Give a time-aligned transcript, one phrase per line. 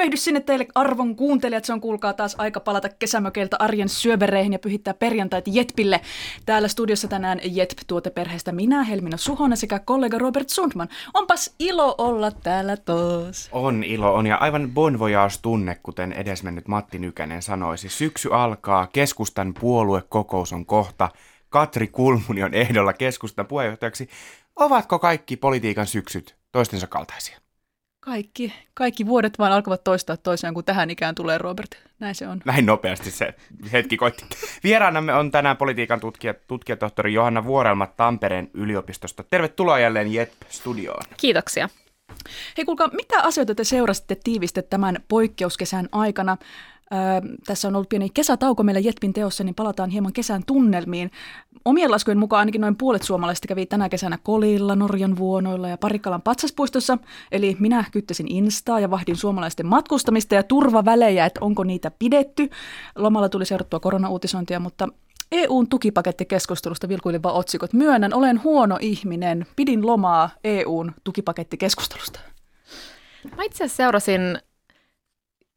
[0.00, 1.64] Tervehdys sinne teille arvon kuuntelijat.
[1.64, 6.00] Se on kuulkaa taas aika palata kesämökeiltä arjen syövereihin ja pyhittää perjantait Jetpille.
[6.46, 10.88] Täällä studiossa tänään Jetp-tuoteperheestä minä, Helmina Suhonen sekä kollega Robert Sundman.
[11.14, 13.48] Onpas ilo olla täällä taas.
[13.52, 17.88] On ilo, on ja aivan bon voyage-tunne, kuten edesmennyt Matti Nykänen sanoisi.
[17.88, 21.08] Syksy alkaa, keskustan puoluekokous on kohta,
[21.48, 24.08] Katri Kulmuni on ehdolla keskustan puheenjohtajaksi.
[24.56, 27.39] Ovatko kaikki politiikan syksyt toistensa kaltaisia?
[28.00, 31.78] Kaikki, kaikki vuodet vaan alkavat toistaa toisiaan, kun tähän ikään tulee, Robert.
[31.98, 32.40] Näin se on.
[32.44, 33.34] Näin nopeasti se
[33.72, 34.24] hetki koitti.
[34.64, 39.24] Vieraanamme on tänään politiikan tutkija, tutkijatohtori Johanna Vuorelma Tampereen yliopistosta.
[39.30, 41.02] Tervetuloa jälleen JET-studioon.
[41.16, 41.68] Kiitoksia.
[42.56, 46.36] Hei kuulkaa, mitä asioita te seurasitte tiiviste tämän poikkeuskesän aikana?
[46.94, 51.10] Öö, tässä on ollut pieni kesätauko meillä Jetpin teossa, niin palataan hieman kesän tunnelmiin.
[51.64, 56.22] Omien laskujen mukaan ainakin noin puolet suomalaisista kävi tänä kesänä Kolilla, Norjan vuonoilla ja Parikkalan
[56.22, 56.98] patsaspuistossa.
[57.32, 62.48] Eli minä kyttäsin Instaa ja vahdin suomalaisten matkustamista ja turvavälejä, että onko niitä pidetty.
[62.96, 64.88] Lomalla tuli seurattua koronauutisointia, mutta
[65.32, 67.72] EUn tukipakettikeskustelusta vilkuilin vaan otsikot.
[67.72, 69.46] Myönnän, olen huono ihminen.
[69.56, 72.20] Pidin lomaa EUn tukipakettikeskustelusta.
[73.36, 74.38] Mä itse asiassa seurasin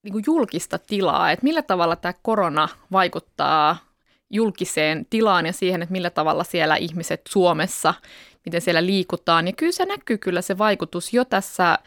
[0.04, 3.78] niin kuin julkista tilaa, että millä tavalla tämä korona vaikuttaa
[4.30, 7.94] julkiseen tilaan ja siihen, että millä tavalla siellä ihmiset Suomessa,
[8.46, 9.48] miten siellä liikutaan.
[9.48, 11.80] Ja kyllä se näkyy kyllä se vaikutus jo tässä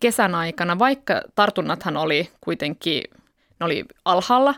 [0.00, 3.02] kesän aikana, vaikka tartunnathan oli kuitenkin,
[3.60, 4.54] ne oli alhaalla,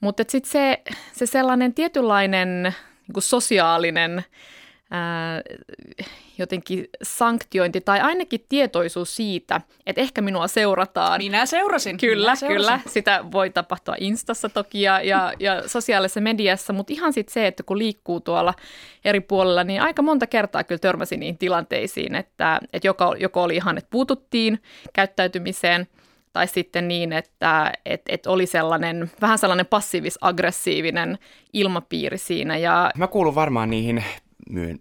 [0.00, 4.24] mutta sitten se, se sellainen tietynlainen niin kuin sosiaalinen
[4.90, 5.42] ää,
[6.38, 11.20] jotenkin sanktiointi tai ainakin tietoisuus siitä, että ehkä minua seurataan.
[11.20, 11.98] Minä seurasin.
[11.98, 12.58] Kyllä, Minä seurasin.
[12.58, 12.80] kyllä.
[12.86, 17.62] Sitä voi tapahtua Instassa toki ja, ja, ja sosiaalisessa mediassa, mutta ihan sitten se, että
[17.62, 18.54] kun liikkuu tuolla
[19.04, 23.56] eri puolilla, niin aika monta kertaa kyllä törmäsin niihin tilanteisiin, että, että joko, joko oli
[23.56, 24.62] ihan, että puututtiin
[24.92, 25.86] käyttäytymiseen–
[26.32, 31.18] tai sitten niin, että et, et oli sellainen, vähän sellainen passiivis-aggressiivinen
[31.52, 32.56] ilmapiiri siinä.
[32.56, 32.90] Ja...
[32.96, 34.04] Mä kuulun varmaan niihin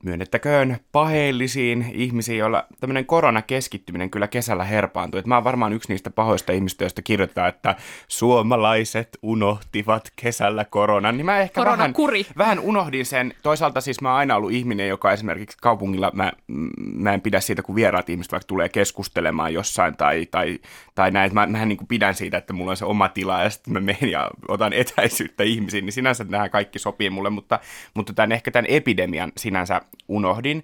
[0.03, 5.19] myönnettäköön paheellisiin ihmisiin, joilla tämmöinen koronakeskittyminen kyllä kesällä herpaantui.
[5.19, 7.75] Että mä oon varmaan yksi niistä pahoista ihmistä, joista kirjoittaa, että
[8.07, 11.17] suomalaiset unohtivat kesällä koronan.
[11.17, 11.93] Niin mä ehkä vähän,
[12.37, 13.33] vähän unohdin sen.
[13.43, 16.31] Toisaalta siis mä oon aina ollut ihminen, joka esimerkiksi kaupungilla, mä,
[16.77, 20.59] mä en pidä siitä, kun vieraat ihmiset vaikka tulee keskustelemaan jossain tai, tai,
[20.95, 21.33] tai näin.
[21.33, 23.79] Mä, mähän niin kuin pidän siitä, että mulla on se oma tila ja sitten mä
[23.79, 27.59] menen ja otan etäisyyttä ihmisiin, niin sinänsä nämä kaikki sopii mulle, mutta,
[27.93, 30.63] mutta tämän, ehkä tämän epidemian sinänsä unohdin.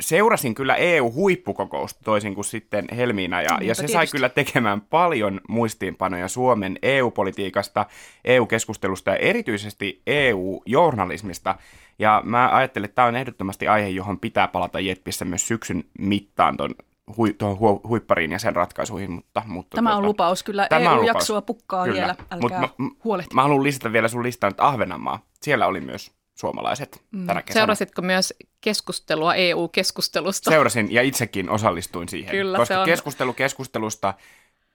[0.00, 3.92] seurasin kyllä EU-huippukokousta toisin kuin sitten Helmiina, ja, ja se tietysti.
[3.92, 7.86] sai kyllä tekemään paljon muistiinpanoja Suomen EU-politiikasta,
[8.24, 11.54] EU-keskustelusta ja erityisesti EU-journalismista.
[11.98, 16.56] Ja mä ajattelin, että tämä on ehdottomasti aihe, johon pitää palata Jetpissä myös syksyn mittaan
[16.56, 16.74] ton
[17.16, 19.12] hui, tuohon hu, huippariin ja sen ratkaisuihin.
[19.12, 21.96] Mutta, mutta tämä tuota, on lupaus, kyllä tämä EU-jaksoa pukkaa kyllä.
[21.96, 23.34] vielä, älkää Mut mä, huolehtia.
[23.34, 27.26] Mä haluan lisätä vielä sun listaan, että Ahvenanmaa, siellä oli myös suomalaiset mm.
[27.26, 27.60] tänä kesänä.
[27.60, 30.50] Seurasitko myös keskustelua EU-keskustelusta?
[30.50, 32.86] Seurasin ja itsekin osallistuin siihen, Kyllä, koska se on...
[32.86, 34.14] keskustelu keskustelusta,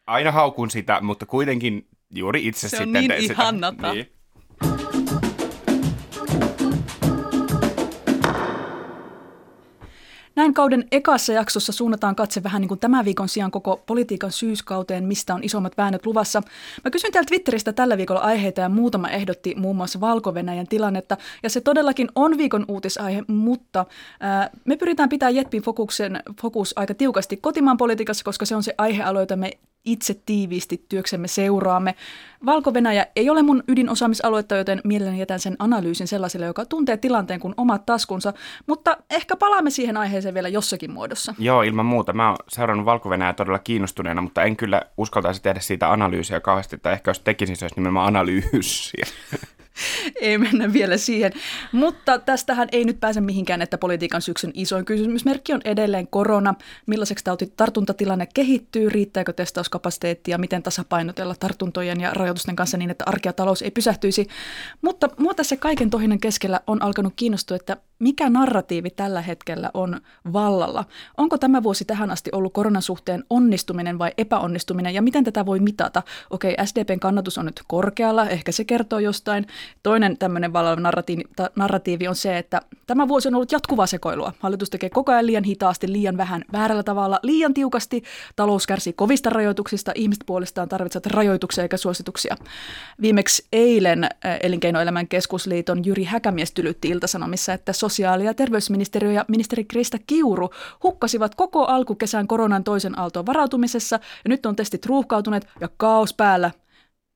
[0.08, 2.88] aina haukun sitä, mutta kuitenkin juuri itse se sitten...
[2.88, 3.94] on niin ihannata.
[3.94, 4.12] Niin.
[10.36, 15.04] Näin kauden ekassa jaksossa suunnataan katse vähän niin kuin tämän viikon sijaan koko politiikan syyskauteen,
[15.04, 16.42] mistä on isommat väännöt luvassa.
[16.84, 20.34] Mä kysyin täällä Twitteristä tällä viikolla aiheita ja muutama ehdotti muun muassa valko
[20.70, 21.18] tilannetta.
[21.44, 23.86] Ja se todellakin on viikon uutisaihe, mutta
[24.20, 28.76] ää, me pyritään pitämään Jetpin fokuksen, fokus aika tiukasti kotimaan politiikassa, koska se on se
[28.78, 29.52] aihealue, jota me
[29.86, 31.96] itse tiiviisti työksemme seuraamme.
[32.46, 32.74] valko
[33.16, 37.86] ei ole mun ydinosaamisaluetta, joten mielelläni jätän sen analyysin sellaiselle, joka tuntee tilanteen kuin omat
[37.86, 38.34] taskunsa,
[38.68, 41.36] mutta ehkä palaamme siihen aiheeseen vielä jossakin muodossa.
[41.40, 42.14] Joo, ilman muuta.
[42.14, 46.94] Mä oon seurannut valko todella kiinnostuneena, mutta en kyllä uskaltaisi tehdä siitä analyysiä kauheasti, tai
[46.94, 49.06] ehkä jos tekisin, se olisi nimenomaan analyysiä.
[50.22, 51.32] ei mennä vielä siihen.
[51.72, 56.56] Mutta tästähän ei nyt pääse mihinkään, että politiikan syksyn isoin kysymysmerkki on edelleen korona.
[56.86, 63.30] Millaiseksi tauti, tartuntatilanne kehittyy, riittääkö testauskapasiteettia, miten tasapainotella tartuntojen ja rajoitusten kanssa niin, että arki
[63.30, 64.28] ja talous ei pysähtyisi.
[64.82, 70.02] Mutta mua tässä kaiken tohinan keskellä on alkanut kiinnostua, että mikä narratiivi tällä hetkellä on
[70.34, 70.86] vallalla?
[71.18, 75.60] Onko tämä vuosi tähän asti ollut koronan suhteen onnistuminen vai epäonnistuminen ja miten tätä voi
[75.60, 76.04] mitata?
[76.30, 79.48] Okei, SDPn kannatus on nyt korkealla, ehkä se kertoo jostain.
[79.84, 81.24] Toinen tämmöinen vallalla narratiivi,
[81.56, 84.34] narratiivi on se, että tämä vuosi on ollut jatkuvaa sekoilua.
[84.40, 88.04] Hallitus tekee koko ajan liian hitaasti, liian vähän väärällä tavalla, liian tiukasti.
[88.36, 92.38] Talous kärsii kovista rajoituksista, ihmiset puolestaan tarvitsevat rajoituksia eikä suosituksia.
[93.02, 94.10] Viimeksi eilen
[94.42, 100.50] Elinkeinoelämän keskusliiton Jyri Häkämies tylytti Iltasanomissa, että sosiaali- ja terveysministeriö ja ministeri Krista Kiuru
[100.84, 106.52] hukkasivat koko alkukesän koronan toisen aaltoon varautumisessa ja nyt on testit ruuhkautuneet ja kaos päällä.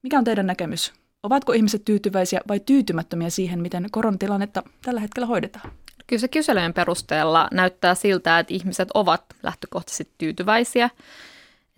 [0.03, 0.93] Mikä on teidän näkemys?
[1.23, 5.71] Ovatko ihmiset tyytyväisiä vai tyytymättömiä siihen, miten koronatilannetta tällä hetkellä hoidetaan?
[6.07, 10.89] Kyllä se kyselyjen perusteella näyttää siltä, että ihmiset ovat lähtökohtaisesti tyytyväisiä.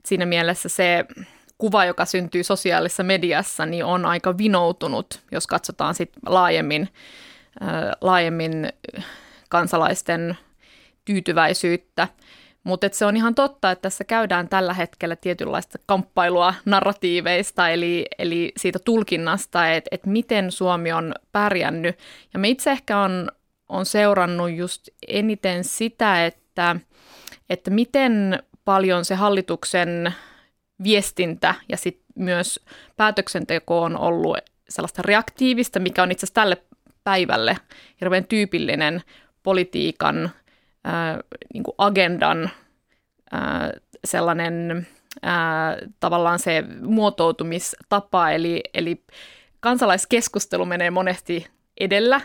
[0.05, 1.05] Siinä mielessä se
[1.57, 6.89] kuva, joka syntyy sosiaalisessa mediassa, niin on aika vinoutunut, jos katsotaan sit laajemmin,
[8.01, 8.69] laajemmin
[9.49, 10.37] kansalaisten
[11.05, 12.07] tyytyväisyyttä.
[12.63, 18.51] Mutta se on ihan totta, että tässä käydään tällä hetkellä tietynlaista kamppailua narratiiveista, eli, eli
[18.57, 21.99] siitä tulkinnasta, että, että miten Suomi on pärjännyt.
[22.33, 23.31] Ja me itse ehkä on,
[23.69, 26.75] on seurannut just eniten sitä, että,
[27.49, 30.13] että miten paljon se hallituksen
[30.83, 32.59] viestintä ja sitten myös
[32.97, 34.37] päätöksenteko on ollut
[34.69, 36.57] sellaista reaktiivista, mikä on itse asiassa tälle
[37.07, 37.57] päivälle
[38.01, 39.01] hirveän tyypillinen
[39.43, 40.31] politiikan
[40.83, 41.19] ää,
[41.53, 42.49] niin kuin agendan
[43.31, 43.71] ää,
[44.05, 44.87] sellainen
[45.21, 49.03] ää, tavallaan se muotoutumistapa, eli, eli
[49.59, 51.47] kansalaiskeskustelu menee monesti
[51.79, 52.21] edellä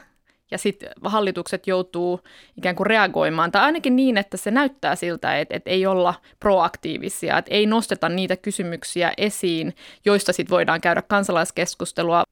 [0.51, 2.21] ja sitten hallitukset joutuu
[2.57, 7.39] ikään kuin reagoimaan, tai ainakin niin, että se näyttää siltä, että, että ei olla proaktiivisia,
[7.39, 9.75] että ei nosteta niitä kysymyksiä esiin,
[10.05, 12.23] joista sitten voidaan käydä kansalaiskeskustelua.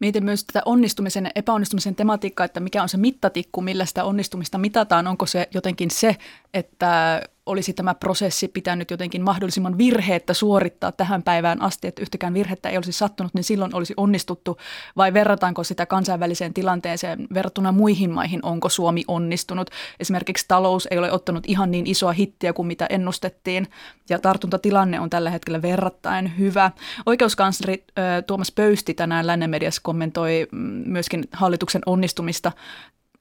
[0.00, 4.58] Mietin myös tätä onnistumisen ja epäonnistumisen tematiikkaa, että mikä on se mittatikku, millä sitä onnistumista
[4.58, 6.16] mitataan, onko se jotenkin se,
[6.54, 12.68] että olisi tämä prosessi pitänyt jotenkin mahdollisimman virheettä suorittaa tähän päivään asti, että yhtäkään virhettä
[12.68, 14.56] ei olisi sattunut, niin silloin olisi onnistuttu,
[14.96, 19.70] vai verrataanko sitä kansainväliseen tilanteeseen verrattuna muihin maihin, onko Suomi onnistunut.
[20.00, 23.68] Esimerkiksi talous ei ole ottanut ihan niin isoa hittiä kuin mitä ennustettiin,
[24.08, 26.70] ja tartuntatilanne on tällä hetkellä verrattain hyvä.
[27.06, 27.84] Oikeuskansleri
[28.26, 29.50] Tuomas Pöysti tänään Lännen
[29.82, 32.52] kommentoi mm, myöskin hallituksen onnistumista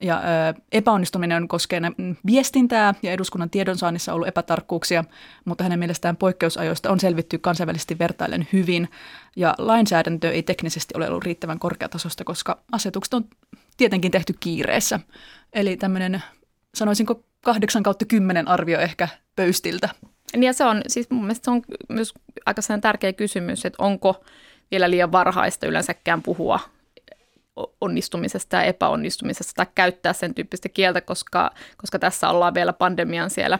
[0.03, 1.81] ja ö, epäonnistuminen koskee
[2.25, 5.03] viestintää ja eduskunnan tiedonsaannissa on ollut epätarkkuuksia,
[5.45, 8.89] mutta hänen mielestään poikkeusajoista on selvitty kansainvälisesti vertaillen hyvin
[9.35, 13.25] ja lainsäädäntö ei teknisesti ole ollut riittävän korkeatasosta, koska asetukset on
[13.77, 14.99] tietenkin tehty kiireessä.
[15.53, 16.23] Eli tämmöinen,
[16.75, 19.89] sanoisinko 8 kautta 10 arvio ehkä pöystiltä.
[20.41, 22.13] Ja se on, siis mun mielestä se on myös
[22.45, 24.23] aika tärkeä kysymys, että onko
[24.71, 26.59] vielä liian varhaista yleensäkään puhua
[27.81, 33.59] onnistumisesta ja epäonnistumisesta tai käyttää sen tyyppistä kieltä, koska, koska tässä ollaan vielä pandemian siellä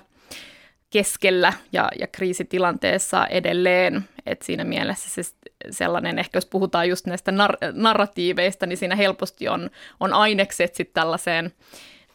[0.89, 4.03] keskellä ja, ja kriisitilanteessa edelleen.
[4.25, 5.35] Et siinä mielessä se
[5.69, 9.69] sellainen, ehkä jos puhutaan just näistä nar- narratiiveista, niin siinä helposti on,
[9.99, 11.51] on ainekset sitten tällaiseen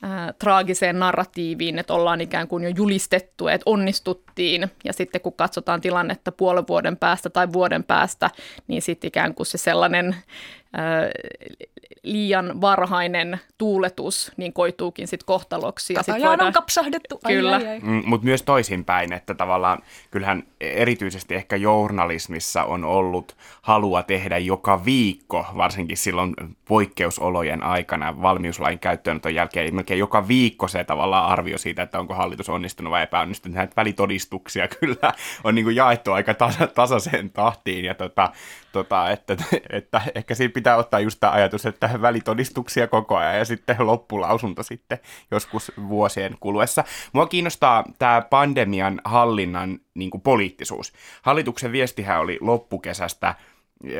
[0.03, 5.81] ää, traagiseen narratiiviin, että ollaan ikään kuin jo julistettu, että onnistuttiin, ja sitten kun katsotaan
[5.81, 8.31] tilannetta puolen vuoden päästä tai vuoden päästä,
[8.69, 10.17] niin sitten ikään kuin se sellainen
[12.03, 15.95] liian varhainen tuuletus niin koituukin sitten kohtaloksi.
[15.95, 16.41] Ja sit voidaan...
[16.41, 17.21] on kapsahdettu.
[17.25, 17.61] Ai, Kyllä.
[17.83, 19.79] Mm, Mutta myös toisinpäin, että tavallaan
[20.11, 26.35] kyllähän erityisesti ehkä journalismissa on ollut halua tehdä joka viikko, varsinkin silloin
[26.69, 32.49] poikkeusolojen aikana valmiuslain käyttöönoton jälkeen, melkein joka viikko se tavallaan arvio siitä, että onko hallitus
[32.49, 33.57] onnistunut vai epäonnistunut.
[33.57, 35.13] Näitä välitodistuksia kyllä
[35.45, 38.33] on niin kuin jaettu aika tasa- tasaiseen tahtiin ja tota,
[38.73, 39.37] tota, että,
[39.71, 44.63] että ehkä siinä pitää ottaa just tämä ajatus, että välitodistuksia koko ajan ja sitten loppulausunto
[44.63, 44.99] sitten
[45.31, 46.85] joskus vuosien kuluessa.
[47.13, 50.93] Mua kiinnostaa tämä pandemian hallinnan niin kuin poliittisuus.
[51.23, 53.35] Hallituksen viestihän oli loppukesästä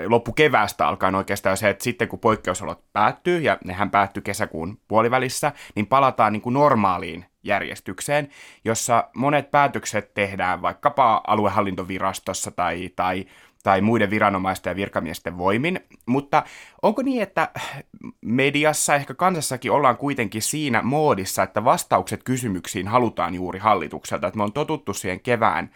[0.07, 5.87] loppukeväästä alkaen oikeastaan se, että sitten kun poikkeusolot päättyy, ja nehän päättyy kesäkuun puolivälissä, niin
[5.87, 8.29] palataan niin kuin normaaliin järjestykseen,
[8.65, 13.27] jossa monet päätökset tehdään vaikkapa aluehallintovirastossa tai, tai
[13.63, 16.43] tai muiden viranomaisten ja virkamiesten voimin, mutta
[16.83, 17.51] onko niin, että
[18.21, 24.43] mediassa, ehkä kansassakin ollaan kuitenkin siinä moodissa, että vastaukset kysymyksiin halutaan juuri hallitukselta, että me
[24.43, 25.71] on totuttu siihen kevään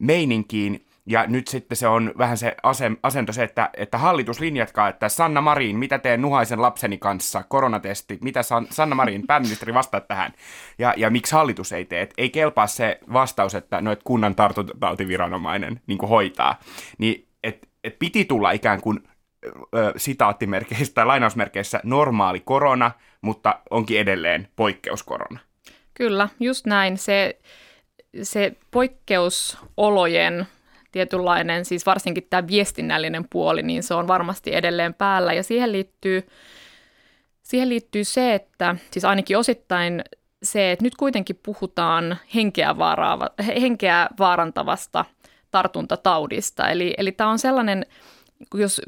[0.00, 2.56] meininkiin, ja nyt sitten se on vähän se
[3.02, 8.18] asento se, että, että hallitus linjatkaa, että Sanna Marin, mitä teen nuhaisen lapseni kanssa, koronatesti,
[8.22, 10.32] mitä San, Sanna Marin, pääministeri vastaa tähän,
[10.78, 15.80] ja, ja miksi hallitus ei tee, ei kelpaa se vastaus, että no, että kunnan tartuntatautiviranomainen
[15.86, 16.58] niin hoitaa,
[16.98, 19.08] niin et, et piti tulla ikään kuin
[19.44, 25.38] ö, sitaattimerkeissä tai lainausmerkeissä normaali korona, mutta onkin edelleen poikkeuskorona.
[25.94, 26.98] Kyllä, just näin.
[26.98, 27.38] Se,
[28.22, 30.46] se poikkeusolojen
[30.98, 35.32] tietynlainen, siis varsinkin tämä viestinnällinen puoli, niin se on varmasti edelleen päällä.
[35.32, 36.28] Ja siihen liittyy,
[37.42, 40.02] siihen liittyy se, että siis ainakin osittain
[40.42, 45.04] se, että nyt kuitenkin puhutaan henkeä, vaaraava, henkeä vaarantavasta
[45.50, 46.70] tartuntataudista.
[46.70, 47.86] Eli, eli tämä on sellainen
[48.54, 48.80] jos,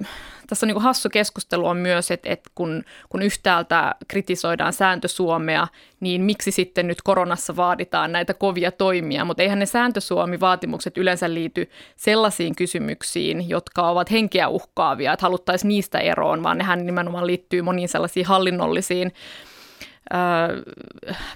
[0.47, 5.67] tässä on niin hassu keskustelu on myös, että, että kun, kun yhtäältä kritisoidaan sääntö Suomea,
[6.01, 11.71] niin miksi sitten nyt koronassa vaaditaan näitä kovia toimia, mutta eihän ne sääntösuomi-vaatimukset yleensä liity
[11.97, 17.89] sellaisiin kysymyksiin, jotka ovat henkeä uhkaavia, että haluttaisiin niistä eroon, vaan nehän nimenomaan liittyy moniin
[17.89, 19.13] sellaisiin hallinnollisiin
[20.15, 20.17] ö,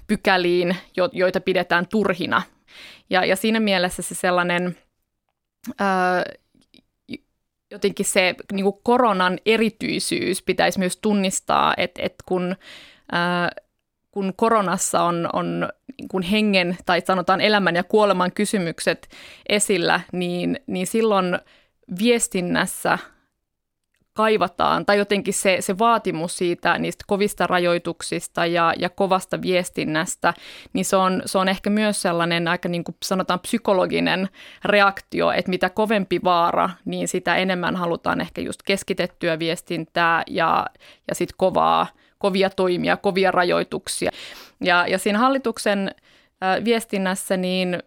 [0.07, 2.43] pykäliin, jo, joita pidetään turhina.
[3.11, 4.77] Ja, ja siinä mielessä se sellainen...
[5.81, 5.85] Ö,
[7.75, 12.57] jotenkin se niin kuin koronan erityisyys pitäisi myös tunnistaa, että, että kun,
[13.13, 13.51] ää,
[14.11, 19.09] kun koronassa on, on niin kuin hengen tai sanotaan elämän ja kuoleman kysymykset
[19.49, 21.39] esillä, niin, niin silloin
[21.99, 22.99] viestinnässä–
[24.15, 30.35] kaivataan, tai jotenkin se, se vaatimus siitä niistä kovista rajoituksista ja, ja kovasta viestinnästä,
[30.73, 34.29] niin se on, se on ehkä myös sellainen aika niin kuin sanotaan psykologinen
[34.65, 40.67] reaktio, että mitä kovempi vaara, niin sitä enemmän halutaan ehkä just keskitettyä viestintää ja,
[41.09, 41.87] ja sitten kovaa,
[42.19, 44.11] kovia toimia, kovia rajoituksia.
[44.61, 45.95] Ja, ja siinä hallituksen
[46.65, 47.83] viestinnässä, niin,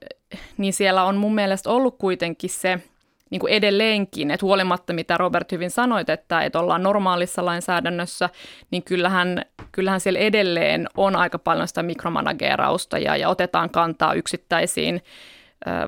[0.58, 2.80] niin siellä on mun mielestä ollut kuitenkin se–
[3.30, 8.30] niin kuin edelleenkin, että huolimatta mitä Robert hyvin sanoit, että, että ollaan normaalissa lainsäädännössä,
[8.72, 9.42] niin kyllähän,
[9.72, 15.02] kyllähän siellä edelleen on aika paljon sitä mikromanagerausta ja, ja otetaan kantaa yksittäisiin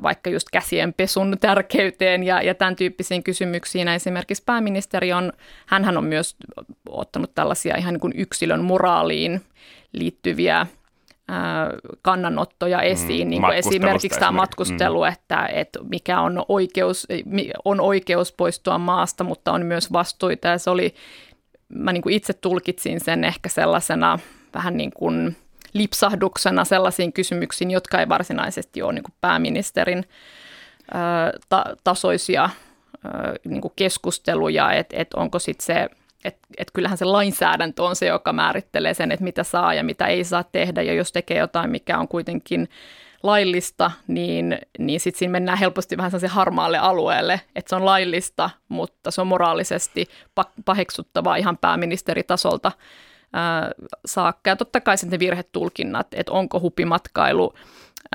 [0.01, 3.87] vaikka just käsien pesun tärkeyteen ja, ja tämän tyyppisiin kysymyksiin.
[3.87, 5.33] Esimerkiksi pääministeri on,
[5.65, 6.35] hän on myös
[6.89, 9.41] ottanut tällaisia ihan niin kuin yksilön moraaliin
[9.93, 10.67] liittyviä
[12.01, 15.07] kannanottoja esiin, mm, niin kuin esimerkiksi tämä matkustelu, mm.
[15.07, 17.07] että, että mikä on oikeus,
[17.65, 20.47] on oikeus poistua maasta, mutta on myös vastuita.
[20.47, 20.95] Ja se oli,
[21.69, 24.19] mä niin kuin itse tulkitsin sen ehkä sellaisena
[24.53, 25.37] vähän niin kuin
[25.73, 30.05] lipsahduksena sellaisiin kysymyksiin, jotka ei varsinaisesti ole niin kuin pääministerin
[31.49, 32.49] ta- tasoisia
[33.45, 35.89] niin kuin keskusteluja, että, että onko sitten se
[36.23, 40.07] että et kyllähän se lainsäädäntö on se, joka määrittelee sen, että mitä saa ja mitä
[40.07, 40.81] ei saa tehdä.
[40.81, 42.69] Ja jos tekee jotain, mikä on kuitenkin
[43.23, 48.49] laillista, niin, niin sitten siinä mennään helposti vähän se harmaalle alueelle, että se on laillista,
[48.69, 50.07] mutta se on moraalisesti
[50.65, 52.71] paheksuttavaa ihan pääministeritasolta
[53.33, 53.71] ää,
[54.05, 54.49] saakka.
[54.49, 57.53] Ja totta kai sitten ne virhetulkinnat, että onko hupimatkailu–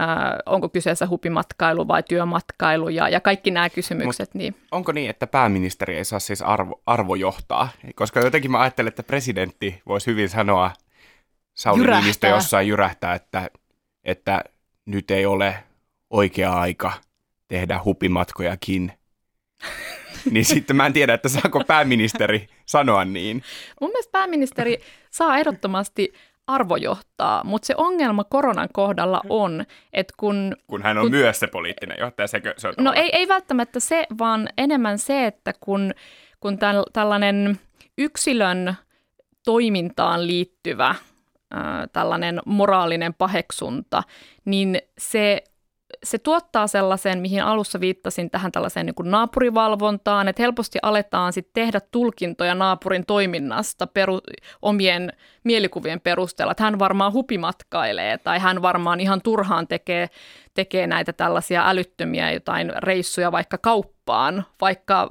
[0.00, 0.08] äh,
[0.46, 4.34] onko kyseessä hupimatkailu vai työmatkailu ja, ja kaikki nämä kysymykset.
[4.34, 4.56] Mut niin.
[4.72, 7.68] Onko niin, että pääministeri ei saa siis arvo, arvojohtaa?
[7.94, 10.70] Koska jotenkin mä ajattelen, että presidentti voisi hyvin sanoa
[11.54, 13.50] Sauli Niinistö jossain jyrähtää, että,
[14.04, 14.44] että
[14.86, 15.64] nyt ei ole
[16.10, 16.92] oikea aika
[17.48, 18.92] tehdä hupimatkojakin.
[20.30, 23.42] niin sitten mä en tiedä, että saako pääministeri sanoa niin.
[23.80, 24.78] Mun mielestä pääministeri
[25.10, 26.12] saa ehdottomasti
[26.46, 30.56] arvojohtaa, mutta se ongelma koronan kohdalla on, että kun...
[30.66, 33.80] Kun hän on kun, myös se poliittinen johtaja, sekö se on No ei, ei välttämättä
[33.80, 35.94] se, vaan enemmän se, että kun,
[36.40, 37.58] kun täl, tällainen
[37.98, 38.74] yksilön
[39.44, 40.98] toimintaan liittyvä äh,
[41.92, 44.02] tällainen moraalinen paheksunta,
[44.44, 45.44] niin se
[46.04, 51.62] se tuottaa sellaisen, mihin alussa viittasin tähän tällaiseen niin kuin naapurivalvontaan, että helposti aletaan sitten
[51.62, 54.20] tehdä tulkintoja naapurin toiminnasta peru,
[54.62, 55.12] omien
[55.44, 60.10] mielikuvien perusteella, että hän varmaan hupimatkailee tai hän varmaan ihan turhaan tekee,
[60.54, 65.10] tekee näitä tällaisia älyttömiä jotain reissuja vaikka kauppaan, vaikka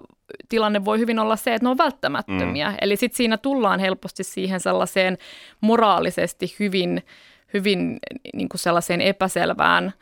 [0.49, 2.69] tilanne voi hyvin olla se, että ne on välttämättömiä.
[2.69, 2.77] Mm.
[2.81, 5.17] Eli sitten siinä tullaan helposti siihen sellaiseen
[5.61, 7.03] moraalisesti hyvin,
[7.53, 7.99] hyvin
[8.33, 9.93] niin kuin sellaiseen epäselvään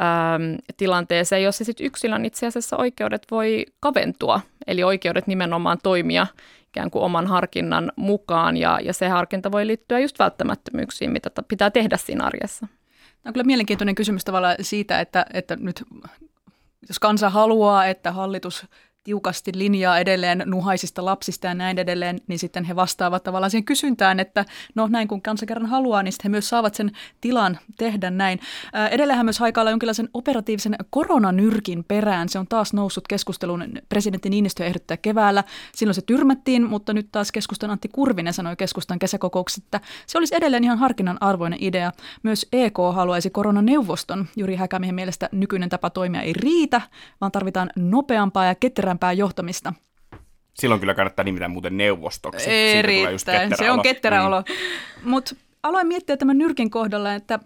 [0.00, 6.26] Ähm, tilanteeseen, jossa sitten yksilön itse asiassa oikeudet voi kaventua, eli oikeudet nimenomaan toimia
[6.68, 11.70] ikään kuin oman harkinnan mukaan, ja, ja se harkinta voi liittyä just välttämättömyyksiin, mitä pitää
[11.70, 12.66] tehdä siinä arjessa.
[12.66, 15.84] Tämä on kyllä mielenkiintoinen kysymys tavallaan siitä, että, että nyt
[16.88, 18.66] jos kansa haluaa, että hallitus
[19.06, 24.20] tiukasti linjaa edelleen nuhaisista lapsista ja näin edelleen, niin sitten he vastaavat tavallaan siihen kysyntään,
[24.20, 24.44] että
[24.74, 28.40] no näin kun kansa kerran haluaa, niin sitten he myös saavat sen tilan tehdä näin.
[28.90, 32.28] Edelleen myös haikailla jonkinlaisen operatiivisen koronanyrkin perään.
[32.28, 35.44] Se on taas noussut keskustelun presidentti Niinistö ehdottaa keväällä.
[35.74, 40.34] Silloin se tyrmättiin, mutta nyt taas keskustan Antti Kurvinen sanoi keskustan kesäkokouksessa, että se olisi
[40.34, 41.92] edelleen ihan harkinnan arvoinen idea.
[42.22, 44.26] Myös EK haluaisi koronaneuvoston.
[44.36, 46.80] Juri Häkämiehen mielestä nykyinen tapa toimia ei riitä,
[47.20, 49.72] vaan tarvitaan nopeampaa ja ketterämpää johtamista.
[50.54, 52.50] Silloin kyllä kannattaa nimetä muuten neuvostoksi.
[52.50, 53.18] Erittäin,
[53.56, 53.82] se on olo.
[53.82, 54.26] ketterä Mm.
[54.26, 54.44] olo.
[55.04, 57.38] Mutta aloin miettiä tämän nyrkin kohdalla, että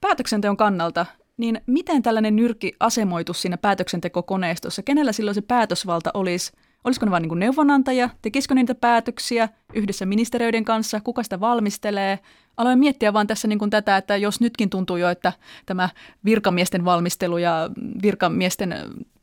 [0.00, 4.82] päätöksenteon kannalta, niin miten tällainen nyrkki asemoitu siinä päätöksentekokoneistossa?
[4.82, 6.52] Kenellä silloin se päätösvalta olisi?
[6.84, 8.10] Olisiko ne vain niin neuvonantaja?
[8.22, 11.00] Tekisikö niitä päätöksiä yhdessä ministeriöiden kanssa?
[11.00, 12.18] Kuka sitä valmistelee?
[12.56, 15.32] Aloin miettiä vaan tässä niin kuin tätä, että jos nytkin tuntuu jo, että
[15.66, 15.88] tämä
[16.24, 17.70] virkamiesten valmistelu ja
[18.02, 18.74] virkamiesten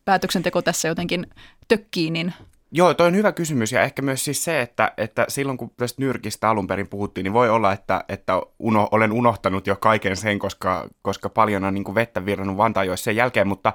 [0.06, 1.28] päätöksenteko tässä jotenkin
[1.68, 2.34] tökkii, niin
[2.76, 6.02] Joo, toi on hyvä kysymys ja ehkä myös siis se, että, että silloin kun tästä
[6.02, 10.40] nyrkistä alun perin puhuttiin, niin voi olla, että, että uno, olen unohtanut jo kaiken sen,
[10.40, 13.74] koska, koska paljon on niin kuin vettä virrannut Vantaajoissa sen jälkeen, mutta,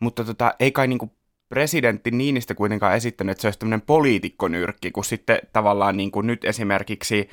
[0.00, 1.10] mutta tota, ei kai niin kuin
[1.48, 6.44] presidentti Niinistä kuitenkaan esittänyt, että se olisi tämmöinen poliitikkonyrkki, kun sitten tavallaan niin kuin nyt
[6.44, 7.28] esimerkiksi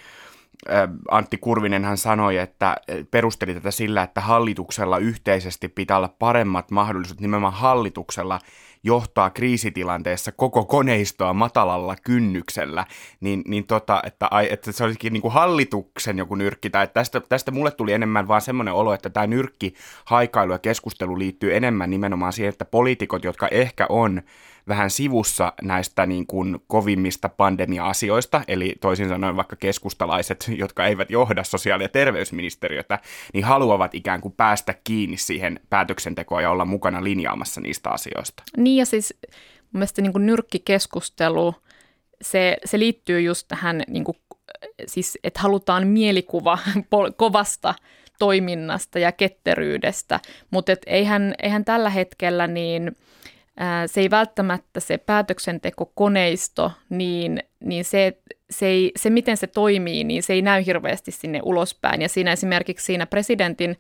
[1.12, 2.76] Antti Kurvinen hän sanoi, että
[3.12, 8.40] perusteli tätä sillä, että hallituksella yhteisesti pitää olla paremmat mahdollisuudet, nimenomaan hallituksella
[8.84, 12.86] johtaa kriisitilanteessa koko koneistoa matalalla kynnyksellä,
[13.20, 17.20] niin, niin tota, että, ai, että se olisikin niin kuin hallituksen joku nyrkki, tai tästä,
[17.20, 19.74] tästä mulle tuli enemmän vaan semmoinen olo, että tämä nyrkki,
[20.06, 24.22] haikailu ja keskustelu liittyy enemmän nimenomaan siihen, että poliitikot, jotka ehkä on
[24.70, 31.44] vähän sivussa näistä niin kuin kovimmista pandemia-asioista, eli toisin sanoen vaikka keskustalaiset, jotka eivät johda
[31.44, 33.00] sosiaali- ja terveysministeriötä,
[33.34, 38.44] niin haluavat ikään kuin päästä kiinni siihen päätöksentekoon ja olla mukana linjaamassa niistä asioista.
[38.58, 39.14] Niin ja siis
[39.62, 41.56] mun mielestä niin kuin nyrkkikeskustelu,
[42.22, 44.18] se, se liittyy just tähän, niin kuin,
[44.88, 46.58] siis, että halutaan mielikuva
[47.18, 47.76] kovasta
[48.20, 50.20] toiminnasta ja ketteryydestä,
[50.52, 52.96] mutta eihän, eihän tällä hetkellä niin
[53.88, 58.18] se ei välttämättä se päätöksentekokoneisto, niin, niin se,
[58.50, 62.02] se, ei, se, miten se toimii, niin se ei näy hirveästi sinne ulospäin.
[62.02, 63.78] Ja siinä esimerkiksi siinä presidentin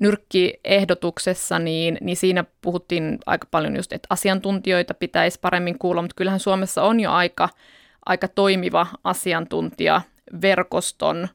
[0.00, 6.40] nyrkkiehdotuksessa, niin, niin siinä puhuttiin aika paljon just, että asiantuntijoita pitäisi paremmin kuulla, mutta kyllähän
[6.40, 7.48] Suomessa on jo aika,
[8.06, 11.28] aika toimiva asiantuntijaverkoston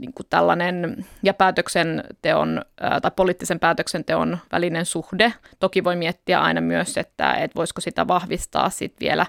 [0.00, 5.32] niin kuin tällainen ja päätöksenteon ää, tai poliittisen päätöksenteon välinen suhde.
[5.60, 9.26] Toki voi miettiä aina myös, että, että voisiko sitä vahvistaa sit vielä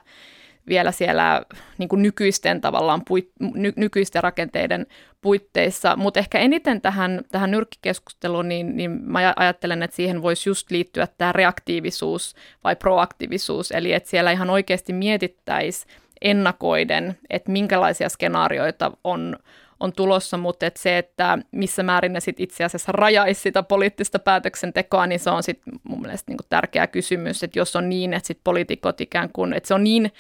[0.68, 1.42] vielä siellä
[1.78, 4.86] niin kuin nykyisten tavallaan puit, ny, nykyisten rakenteiden
[5.22, 10.72] puitteissa, mutta ehkä eniten tähän, tähän nyrkkikeskusteluun, niin, niin mä ajattelen, että siihen voisi just
[10.72, 18.92] liittyä tämä reaktiivisuus vai proaktiivisuus, eli että siellä ihan oikeasti mietittäisiin ennakoiden, että minkälaisia skenaarioita
[19.04, 19.36] on,
[19.82, 24.20] on tulossa, mutta että se, että missä määrin ne sit itse asiassa rajaisi sitä poliittista
[24.20, 28.28] päätöksentekoa, niin se on sitten mun mielestä niinku tärkeä kysymys, että jos on niin, että
[28.28, 30.12] sit poliitikot ikään kuin, että se on niin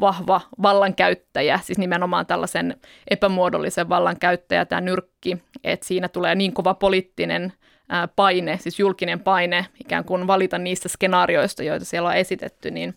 [0.00, 2.76] vahva vallankäyttäjä, siis nimenomaan tällaisen
[3.10, 7.52] epämuodollisen vallankäyttäjä tämä nyrkki, että siinä tulee niin kova poliittinen
[8.16, 12.94] paine, siis julkinen paine ikään kuin valita niistä skenaarioista, joita siellä on esitetty, niin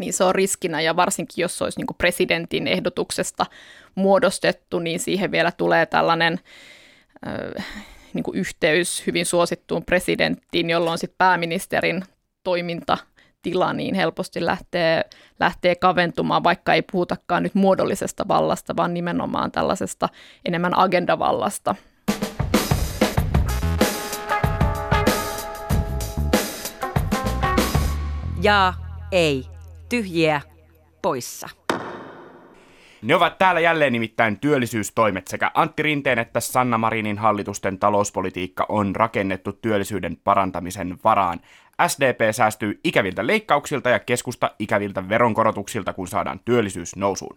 [0.00, 3.46] niin se on riskinä ja varsinkin jos se olisi niin kuin presidentin ehdotuksesta
[3.94, 6.40] muodostettu, niin siihen vielä tulee tällainen
[7.26, 7.66] äh,
[8.14, 12.04] niin kuin yhteys hyvin suosittuun presidenttiin, jolloin sitten pääministerin
[12.44, 15.04] toimintatila niin helposti lähtee,
[15.40, 20.08] lähtee kaventumaan, vaikka ei puhutakaan nyt muodollisesta vallasta, vaan nimenomaan tällaisesta
[20.44, 21.74] enemmän agendavallasta.
[28.42, 28.74] Ja
[29.12, 29.59] ei.
[29.90, 30.40] Tyhjiä
[31.02, 31.48] poissa.
[33.02, 38.96] Ne ovat täällä jälleen nimittäin työllisyystoimet sekä Antti Rinteen että Sanna Marinin hallitusten talouspolitiikka on
[38.96, 41.40] rakennettu työllisyyden parantamisen varaan.
[41.86, 47.36] SDP säästyy ikäviltä leikkauksilta ja keskusta ikäviltä veronkorotuksilta, kun saadaan työllisyys nousuun.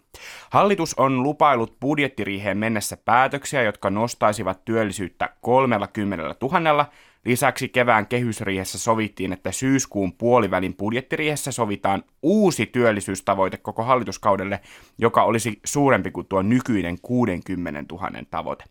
[0.50, 6.86] Hallitus on lupailut budjettiriiheen mennessä päätöksiä, jotka nostaisivat työllisyyttä 30 000.
[7.26, 14.60] Lisäksi kevään kehysriihessä sovittiin, että syyskuun puolivälin budjettiriihessä sovitaan uusi työllisyystavoite koko hallituskaudelle,
[14.98, 18.64] joka olisi suurempi kuin tuo nykyinen 60 000 tavoite.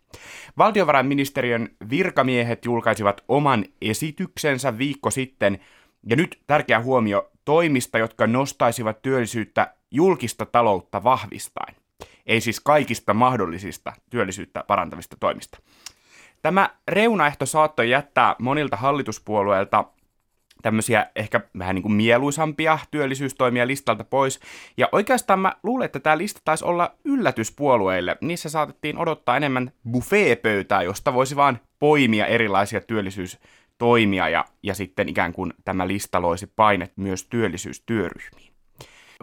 [0.57, 5.59] Valtiovarainministeriön virkamiehet julkaisivat oman esityksensä viikko sitten,
[6.09, 11.75] ja nyt tärkeä huomio toimista, jotka nostaisivat työllisyyttä julkista taloutta vahvistaen.
[12.25, 15.57] Ei siis kaikista mahdollisista työllisyyttä parantavista toimista.
[16.43, 19.85] Tämä reunaehto saattoi jättää monilta hallituspuolueilta
[20.61, 24.39] tämmöisiä ehkä vähän niin kuin mieluisampia työllisyystoimia listalta pois.
[24.77, 28.17] Ja oikeastaan mä luulen, että tämä lista taisi olla yllätyspuolueille.
[28.21, 35.33] Niissä saatettiin odottaa enemmän buffeepöytää, josta voisi vaan poimia erilaisia työllisyystoimia ja, ja sitten ikään
[35.33, 38.52] kuin tämä lista loisi painet myös työllisyystyöryhmiin.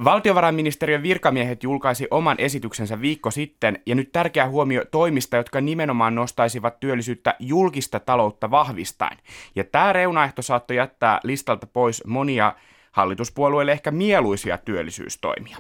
[0.05, 6.81] Valtiovarainministeriön virkamiehet julkaisi oman esityksensä viikko sitten, ja nyt tärkeä huomio toimista, jotka nimenomaan nostaisivat
[6.81, 9.19] työllisyyttä julkista taloutta vahvistaen.
[9.55, 12.53] Ja tämä reunaehto saattoi jättää listalta pois monia
[12.93, 15.57] hallituspuolueille ehkä mieluisia työllisyystoimia.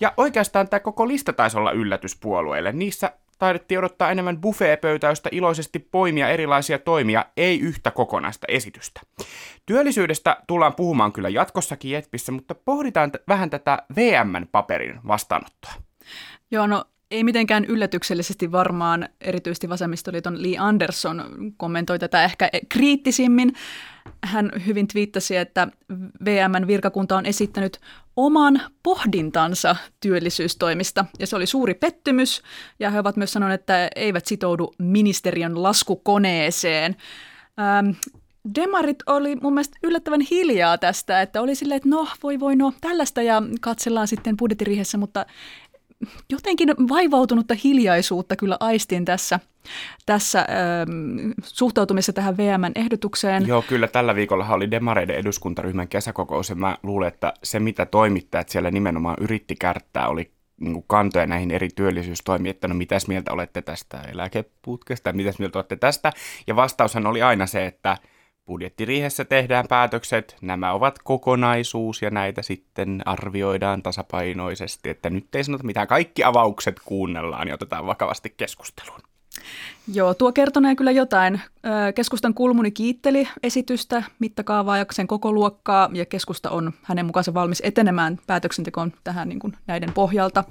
[0.00, 2.72] Ja oikeastaan tämä koko lista taisi olla yllätys puolueille.
[2.72, 3.12] Niissä
[3.42, 9.00] taidettiin odottaa enemmän buffeepöytäystä iloisesti poimia erilaisia toimia, ei yhtä kokonaista esitystä.
[9.66, 15.72] Työllisyydestä tullaan puhumaan kyllä jatkossakin Jetpissä, mutta pohditaan t- vähän tätä VMn-paperin vastaanottoa.
[16.50, 21.24] Joo, no ei mitenkään yllätyksellisesti varmaan erityisesti vasemmistoliiton Lee Anderson
[21.56, 23.52] kommentoi tätä ehkä kriittisimmin.
[24.24, 25.68] Hän hyvin twiittasi, että
[26.24, 27.80] VMn virkakunta on esittänyt
[28.16, 32.42] oman pohdintansa työllisyystoimista, ja se oli suuri pettymys,
[32.80, 36.96] ja he ovat myös sanoneet, että eivät sitoudu ministeriön laskukoneeseen.
[37.60, 37.90] Ähm,
[38.54, 42.72] Demarit oli mun mielestä yllättävän hiljaa tästä, että oli silleen, että no voi voi no
[42.80, 45.26] tällaista ja katsellaan sitten budjettirihessä, mutta
[46.30, 49.40] jotenkin vaivautunutta hiljaisuutta kyllä aistin tässä,
[50.06, 53.46] tässä ähm, suhtautumisessa tähän VMn ehdotukseen.
[53.46, 58.48] Joo, kyllä tällä viikolla oli Demareiden eduskuntaryhmän kesäkokous ja mä luulen, että se mitä toimittajat
[58.48, 63.62] siellä nimenomaan yritti kärttää oli niin kantoja näihin eri työllisyystoimiin, että no mitäs mieltä olette
[63.62, 66.12] tästä eläkeputkesta, mitäs mieltä olette tästä.
[66.46, 67.96] Ja vastaushan oli aina se, että–
[68.46, 75.64] budjettiriihessä tehdään päätökset, nämä ovat kokonaisuus ja näitä sitten arvioidaan tasapainoisesti, että nyt ei sanota
[75.64, 79.00] mitään, kaikki avaukset kuunnellaan ja otetaan vakavasti keskusteluun.
[79.94, 81.40] Joo, tuo kertonee kyllä jotain.
[81.94, 87.62] Keskustan kulmuni kiitteli esitystä, mittakaavaa ja sen koko luokkaa, ja keskusta on hänen mukaansa valmis
[87.64, 90.44] etenemään päätöksentekoon tähän niin kuin näiden pohjalta.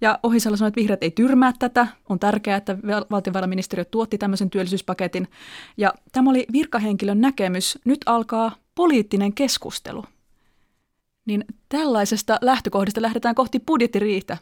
[0.00, 1.86] Ja Ohisalo sanoi, että vihreät ei tyrmää tätä.
[2.08, 2.76] On tärkeää, että
[3.10, 5.28] valtiovarainministeriö tuotti tämmöisen työllisyyspaketin.
[5.76, 7.78] Ja tämä oli virkahenkilön näkemys.
[7.84, 10.04] Nyt alkaa poliittinen keskustelu.
[11.26, 14.38] Niin tällaisesta lähtökohdista lähdetään kohti budjettiriihtä.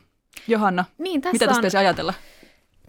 [0.49, 1.61] Johanna, niin, tässä mitä tästä on...
[1.61, 2.15] pitäisi ajatella?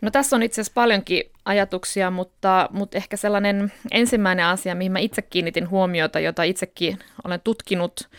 [0.04, 5.00] No tässä on itse asiassa paljonkin ajatuksia, mutta, mutta ehkä sellainen ensimmäinen asia, mihin mä
[5.00, 8.10] itse kiinnitin huomiota, jota itsekin olen tutkinut,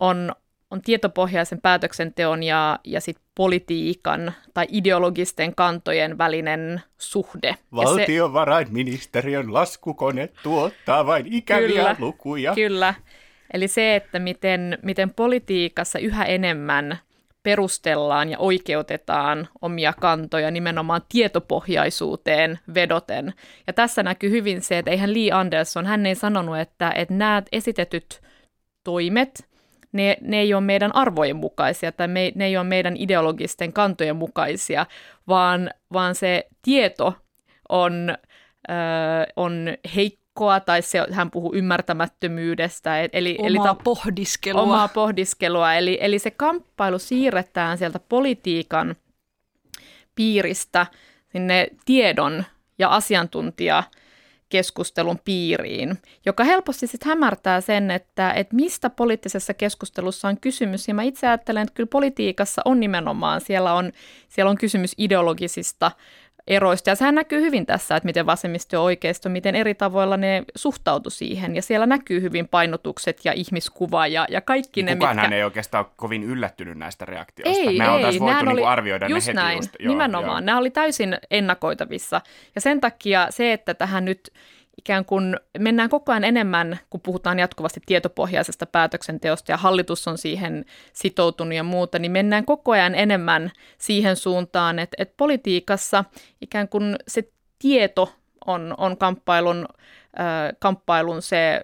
[0.00, 0.32] on,
[0.70, 7.56] on tietopohjaisen päätöksenteon ja, ja sit politiikan tai ideologisten kantojen välinen suhde.
[7.74, 12.54] Valtiovarainministeriön laskukone tuottaa vain ikäviä kyllä, lukuja.
[12.54, 12.94] Kyllä.
[13.52, 16.98] Eli se, että miten, miten politiikassa yhä enemmän–
[17.42, 23.32] perustellaan ja oikeutetaan omia kantoja nimenomaan tietopohjaisuuteen vedoten.
[23.66, 27.42] Ja tässä näkyy hyvin se, että eihän Lee Anderson, hän ei sanonut, että, että nämä
[27.52, 28.20] esitetyt
[28.84, 29.48] toimet,
[29.92, 34.16] ne, ne ei ole meidän arvojen mukaisia tai me, ne ei ole meidän ideologisten kantojen
[34.16, 34.86] mukaisia,
[35.28, 37.14] vaan, vaan se tieto
[37.68, 38.16] on,
[38.70, 38.72] ö,
[39.36, 43.00] on heikko pelkoa tai se, hän puhuu ymmärtämättömyydestä.
[43.12, 44.62] Eli, omaa eli ta- pohdiskelua.
[44.62, 45.74] Omaa pohdiskelua.
[45.74, 48.96] Eli, eli se kamppailu siirretään sieltä politiikan
[50.14, 50.86] piiristä
[51.32, 52.44] sinne tiedon
[52.78, 53.82] ja asiantuntija
[54.48, 60.88] keskustelun piiriin, joka helposti sitten hämärtää sen, että, että mistä poliittisessa keskustelussa on kysymys.
[60.88, 63.92] Ja mä itse ajattelen, että kyllä politiikassa on nimenomaan, siellä on,
[64.28, 65.90] siellä on kysymys ideologisista
[66.50, 66.90] eroista.
[66.90, 71.10] Ja sehän näkyy hyvin tässä, että miten vasemmisto ja oikeisto, miten eri tavoilla ne suhtautu
[71.10, 71.56] siihen.
[71.56, 75.36] Ja siellä näkyy hyvin painotukset ja ihmiskuva ja, ja kaikki ne, Kukaan mitkä...
[75.36, 77.70] ei oikeastaan ole kovin yllättynyt näistä reaktioista.
[77.70, 78.04] Ei, Nämä ei.
[78.04, 79.70] on voitu oli, niin arvioida just ne heti näin, just.
[79.78, 80.42] Joo, nimenomaan.
[80.42, 80.46] Joo.
[80.46, 82.20] Nämä oli täysin ennakoitavissa.
[82.54, 84.30] Ja sen takia se, että tähän nyt
[84.80, 90.64] ikään kuin mennään koko ajan enemmän, kun puhutaan jatkuvasti tietopohjaisesta päätöksenteosta ja hallitus on siihen
[90.92, 96.04] sitoutunut ja muuta, niin mennään koko ajan enemmän siihen suuntaan, että, että politiikassa
[96.40, 98.14] ikään kuin se tieto
[98.46, 99.68] on, on kamppailun,
[100.20, 101.62] äh, kamppailun se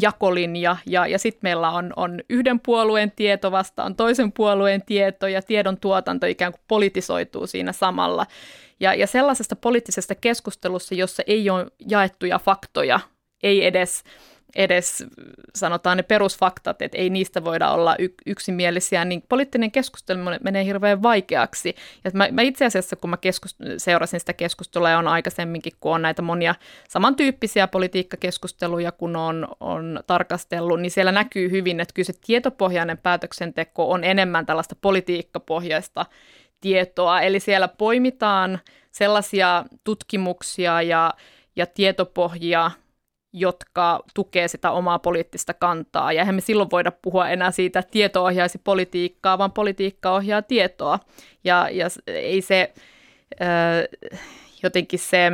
[0.00, 5.42] jakolinja ja, ja sitten meillä on, on yhden puolueen tieto vastaan toisen puolueen tieto ja
[5.42, 8.26] tiedon tuotanto ikään kuin politisoituu siinä samalla.
[8.80, 13.00] Ja, ja sellaisesta poliittisesta keskustelussa, jossa ei ole jaettuja faktoja,
[13.42, 14.04] ei edes,
[14.56, 15.04] edes
[15.54, 21.02] sanotaan ne perusfaktat, että ei niistä voida olla y- yksimielisiä, niin poliittinen keskustelu menee hirveän
[21.02, 21.74] vaikeaksi.
[22.04, 25.94] Ja mä, mä itse asiassa, kun mä keskust- seurasin sitä keskustelua ja on aikaisemminkin, kun
[25.94, 26.54] on näitä monia
[26.88, 33.90] samantyyppisiä politiikkakeskusteluja, kun on, on tarkastellut, niin siellä näkyy hyvin, että kyllä se tietopohjainen päätöksenteko
[33.90, 36.06] on enemmän tällaista politiikkapohjaista
[36.60, 37.20] tietoa.
[37.20, 38.60] Eli siellä poimitaan
[38.92, 41.14] sellaisia tutkimuksia ja,
[41.56, 42.70] ja tietopohjia,
[43.36, 46.12] jotka tukee sitä omaa poliittista kantaa.
[46.12, 50.42] Ja eihän me silloin voida puhua enää siitä, että tieto ohjaisi politiikkaa, vaan politiikka ohjaa
[50.42, 50.98] tietoa.
[51.44, 52.72] Ja, ja ei se
[53.42, 53.48] äh,
[54.62, 55.30] jotenkin se,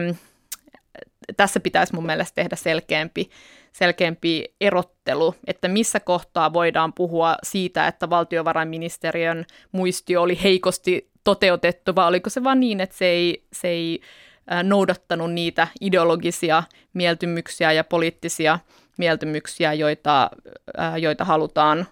[1.37, 3.31] tässä pitäisi mun mielestä tehdä selkeämpi,
[3.73, 12.09] selkeämpi erottelu, että missä kohtaa voidaan puhua siitä, että valtiovarainministeriön muistio oli heikosti toteutettu, vai
[12.09, 14.01] oliko se vain niin, että se ei, se ei
[14.63, 16.63] noudattanut niitä ideologisia
[16.95, 18.59] mieltymyksiä ja poliittisia
[18.99, 20.31] mieltymyksiä, joita,
[21.01, 21.87] joita halutaan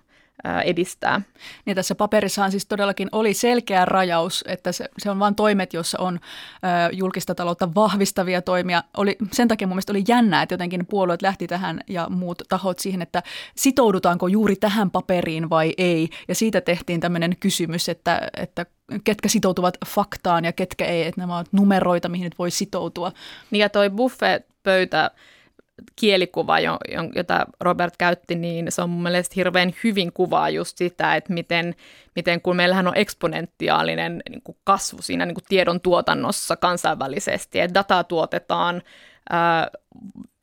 [0.64, 1.20] edistää.
[1.64, 5.98] Niin tässä paperissahan siis todellakin oli selkeä rajaus, että se, se on vain toimet, joissa
[5.98, 6.18] on ö,
[6.92, 8.82] julkista taloutta vahvistavia toimia.
[8.96, 12.78] Oli, sen takia mun mielestä oli jännää, että jotenkin puolueet lähti tähän ja muut tahot
[12.78, 13.22] siihen, että
[13.56, 16.08] sitoudutaanko juuri tähän paperiin vai ei.
[16.28, 18.66] Ja siitä tehtiin tämmöinen kysymys, että, että
[19.04, 23.12] ketkä sitoutuvat faktaan ja ketkä ei, että nämä ovat numeroita, mihin nyt voi sitoutua.
[23.50, 25.10] Niin ja toi buffet-pöytä
[25.96, 26.56] kielikuva,
[27.14, 31.74] jota Robert käytti, niin se on mun mielestä hirveän hyvin kuvaa just sitä, että miten,
[32.16, 37.74] miten kun meillähän on eksponentiaalinen niin kuin kasvu siinä niin kuin tiedon tuotannossa kansainvälisesti, että
[37.74, 38.82] dataa tuotetaan
[39.30, 39.70] ää,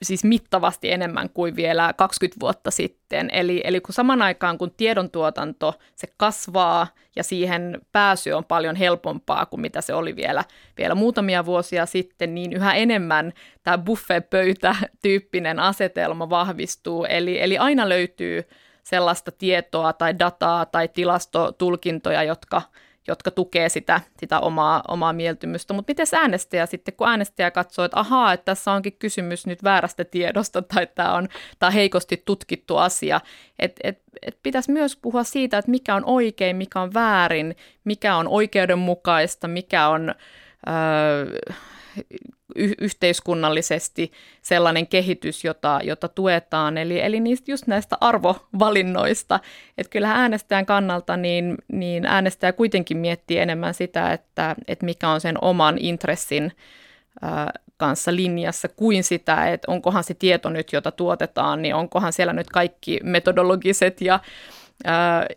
[0.03, 3.29] siis mittavasti enemmän kuin vielä 20 vuotta sitten.
[3.31, 8.75] Eli, eli kun saman aikaan kun tiedon tuotanto se kasvaa ja siihen pääsy on paljon
[8.75, 10.43] helpompaa kuin mitä se oli vielä,
[10.77, 17.05] vielä muutamia vuosia sitten, niin yhä enemmän tämä buffet-pöytä-tyyppinen asetelma vahvistuu.
[17.05, 18.43] Eli, eli aina löytyy
[18.83, 22.61] sellaista tietoa tai dataa tai tilastotulkintoja, jotka–
[23.07, 25.73] jotka tukee sitä, sitä omaa, omaa mieltymystä.
[25.73, 30.03] Mutta miten äänestäjä sitten, kun äänestäjä katsoo, että ahaa, että tässä onkin kysymys nyt väärästä
[30.03, 31.27] tiedosta tai tämä on,
[31.59, 33.21] tämä on heikosti tutkittu asia,
[33.59, 38.15] että et, et pitäisi myös puhua siitä, että mikä on oikein, mikä on väärin, mikä
[38.15, 40.15] on oikeudenmukaista, mikä on...
[40.67, 41.53] Öö,
[42.55, 46.77] y- yhteiskunnallisesti sellainen kehitys, jota, jota tuetaan.
[46.77, 49.39] Eli, eli niistä, just näistä arvovalinnoista.
[49.77, 55.21] Että kyllä äänestäjän kannalta niin, niin äänestäjä kuitenkin miettii enemmän sitä, että, että mikä on
[55.21, 56.51] sen oman intressin
[57.21, 62.33] ää, kanssa linjassa kuin sitä, että onkohan se tieto nyt, jota tuotetaan, niin onkohan siellä
[62.33, 64.19] nyt kaikki metodologiset ja,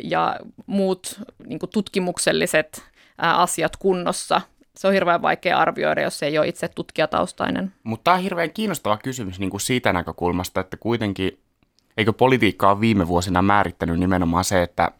[0.00, 2.82] ja muut niin tutkimukselliset
[3.18, 4.40] asiat kunnossa–
[4.78, 7.72] se on hirveän vaikea arvioida, jos ei ole itse tutkijataustainen.
[7.82, 11.38] Mutta tämä on hirveän kiinnostava kysymys niin kuin siitä näkökulmasta, että kuitenkin,
[11.96, 14.90] eikö politiikka ole viime vuosina määrittänyt nimenomaan se, että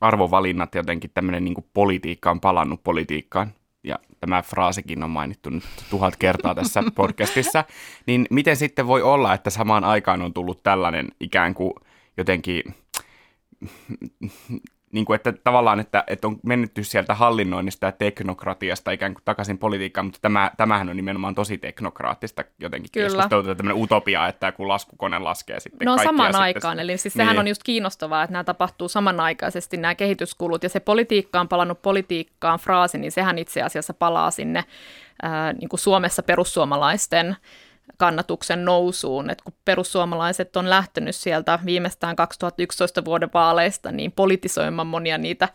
[0.00, 3.52] arvovalinnat jotenkin tämmöinen niin politiikka on palannut politiikkaan,
[3.84, 7.64] ja tämä fraasikin on mainittu nyt tuhat kertaa tässä podcastissa,
[8.06, 11.72] niin miten sitten voi olla, että samaan aikaan on tullut tällainen ikään kuin
[12.16, 12.62] jotenkin
[14.92, 19.58] niin kuin, että tavallaan, että, että on mennytty sieltä hallinnoinnista ja teknokratiasta ikään kuin takaisin
[19.58, 23.06] politiikkaan, mutta tämä, tämähän on nimenomaan tosi teknokraattista jotenkin Kyllä.
[23.06, 27.32] keskustelua, tämmöinen utopia, että kun laskukone laskee sitten No samaan sitten, aikaan, eli siis sehän
[27.32, 27.40] niin.
[27.40, 32.58] on just kiinnostavaa, että nämä tapahtuu samanaikaisesti, nämä kehityskulut, ja se politiikka on palannut politiikkaan
[32.58, 34.64] fraasi, niin sehän itse asiassa palaa sinne
[35.22, 37.36] ää, niin kuin Suomessa perussuomalaisten
[37.98, 45.18] kannatuksen nousuun, että kun perussuomalaiset on lähtenyt sieltä viimeistään 2011 vuoden vaaleista, niin politisoimaan monia
[45.18, 45.48] niitä,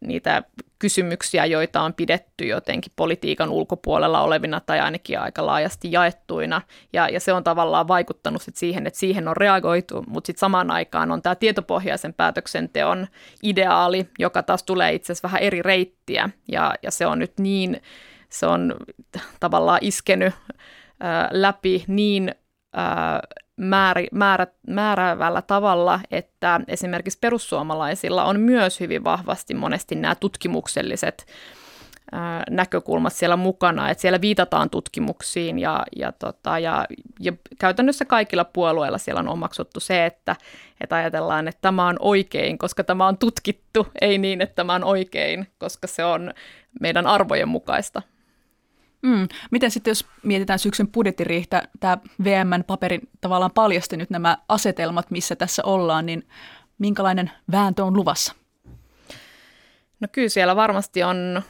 [0.00, 0.42] niitä
[0.78, 6.62] kysymyksiä, joita on pidetty jotenkin politiikan ulkopuolella olevina tai ainakin aika laajasti jaettuina.
[6.92, 10.70] Ja, ja se on tavallaan vaikuttanut sit siihen, että siihen on reagoitu, mutta sitten samaan
[10.70, 13.06] aikaan on tämä tietopohjaisen päätöksenteon
[13.42, 16.30] ideaali, joka taas tulee itse asiassa vähän eri reittiä.
[16.48, 17.82] Ja, ja se on nyt niin,
[18.28, 18.74] se on
[19.40, 20.34] tavallaan iskenyt
[21.30, 22.34] läpi niin
[23.56, 31.26] määrä, määrä, määräävällä tavalla, että esimerkiksi perussuomalaisilla on myös hyvin vahvasti monesti nämä tutkimukselliset
[32.50, 36.86] näkökulmat siellä mukana, että siellä viitataan tutkimuksiin ja, ja, tota, ja,
[37.20, 40.36] ja käytännössä kaikilla puolueilla siellä on omaksuttu se, että,
[40.80, 44.84] että ajatellaan, että tämä on oikein, koska tämä on tutkittu, ei niin, että tämä on
[44.84, 46.34] oikein, koska se on
[46.80, 48.02] meidän arvojen mukaista.
[49.02, 49.28] Mm.
[49.50, 55.36] Miten sitten, jos mietitään syksyn budjettiriihtä, tämä VMn paperi tavallaan paljasti nyt nämä asetelmat, missä
[55.36, 56.28] tässä ollaan, niin
[56.78, 58.34] minkälainen vääntö on luvassa?
[60.00, 61.42] No kyllä siellä varmasti on,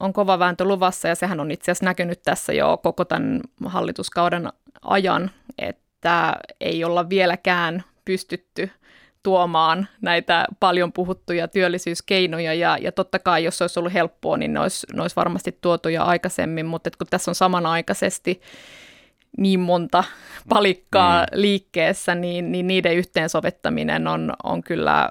[0.00, 4.52] on kova vääntö luvassa ja sehän on itse asiassa näkynyt tässä jo koko tämän hallituskauden
[4.82, 8.70] ajan, että ei olla vieläkään pystytty–
[9.26, 14.52] tuomaan näitä paljon puhuttuja työllisyyskeinoja ja, ja totta kai, jos se olisi ollut helppoa, niin
[14.52, 18.40] ne olisi, ne olisi varmasti tuotu jo aikaisemmin, mutta kun tässä on samanaikaisesti
[19.38, 20.04] niin monta
[20.48, 21.26] palikkaa mm.
[21.32, 25.10] liikkeessä, niin, niin niiden yhteensovittaminen on, on kyllä,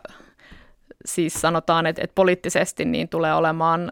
[1.05, 3.91] siis sanotaan, että, että poliittisesti niin tulee olemaan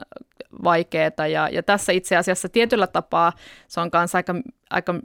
[0.64, 1.28] vaikeaa.
[1.32, 3.34] Ja, ja tässä itse asiassa tietyllä tapaa
[3.68, 4.36] se on myös aika,
[4.70, 4.96] aika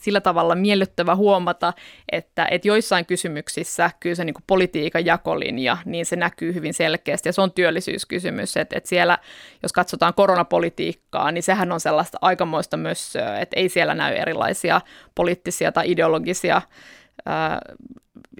[0.00, 1.72] sillä tavalla miellyttävä huomata,
[2.12, 7.28] että, että joissain kysymyksissä kyllä se niin kuin politiikan jakolinja, niin se näkyy hyvin selkeästi
[7.28, 9.18] ja se on työllisyyskysymys, että, että siellä
[9.62, 14.80] jos katsotaan koronapolitiikkaa, niin sehän on sellaista aikamoista myös, että ei siellä näy erilaisia
[15.14, 16.62] poliittisia tai ideologisia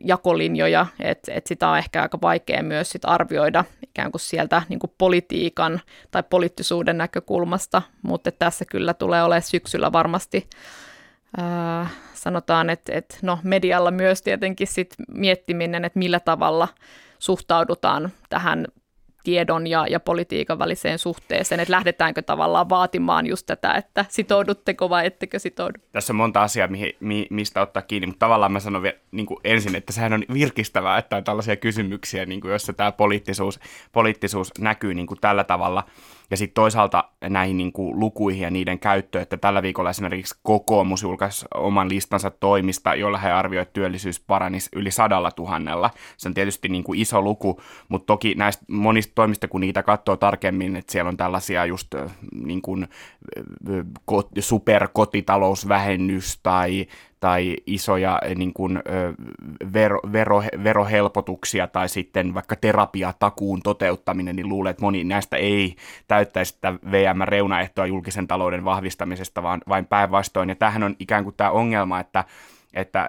[0.05, 4.79] jakolinjoja, että et sitä on ehkä aika vaikea myös sit arvioida ikään kuin sieltä niin
[4.79, 10.49] kuin politiikan tai poliittisuuden näkökulmasta, mutta tässä kyllä tulee olemaan syksyllä varmasti
[11.39, 16.69] äh, sanotaan, että, että no medialla myös tietenkin sit miettiminen, että millä tavalla
[17.19, 18.67] suhtaudutaan tähän
[19.25, 25.07] tiedon ja, ja politiikan väliseen suhteeseen, että lähdetäänkö tavallaan vaatimaan just tätä, että sitoudutteko vai
[25.07, 25.79] ettekö sitoudu?
[25.93, 29.27] Tässä on monta asiaa, mihin, mi, mistä ottaa kiinni, mutta tavallaan mä sanon vielä, niin
[29.27, 33.61] kuin ensin, että sehän on virkistävää, että on tällaisia kysymyksiä, niin kuin jossa tämä poliittisuus,
[33.93, 35.85] poliittisuus näkyy niin kuin tällä tavalla–
[36.31, 41.03] ja sitten toisaalta näihin niin kuin lukuihin ja niiden käyttöön, että tällä viikolla esimerkiksi kokoomus
[41.03, 45.91] julkaisi oman listansa toimista, jolla he arvioivat, työllisyys paranisi yli sadalla tuhannella.
[46.17, 50.17] Se on tietysti niin kuin iso luku, mutta toki näistä monista toimista, kun niitä katsoo
[50.17, 51.95] tarkemmin, että siellä on tällaisia just
[52.45, 52.89] niin kuin
[54.41, 56.87] superkotitalousvähennys tai
[57.25, 58.83] tai isoja eh, niin kuin,
[59.73, 65.77] vero, vero, verohelpotuksia tai sitten vaikka terapiatakuun toteuttaminen, niin luulen, että moni näistä ei
[66.09, 70.49] täyttäisi sitä VM-reunaehtoa julkisen talouden vahvistamisesta, vaan vain päinvastoin.
[70.49, 72.25] Ja tämähän on ikään kuin tämä ongelma, että
[72.75, 73.09] että,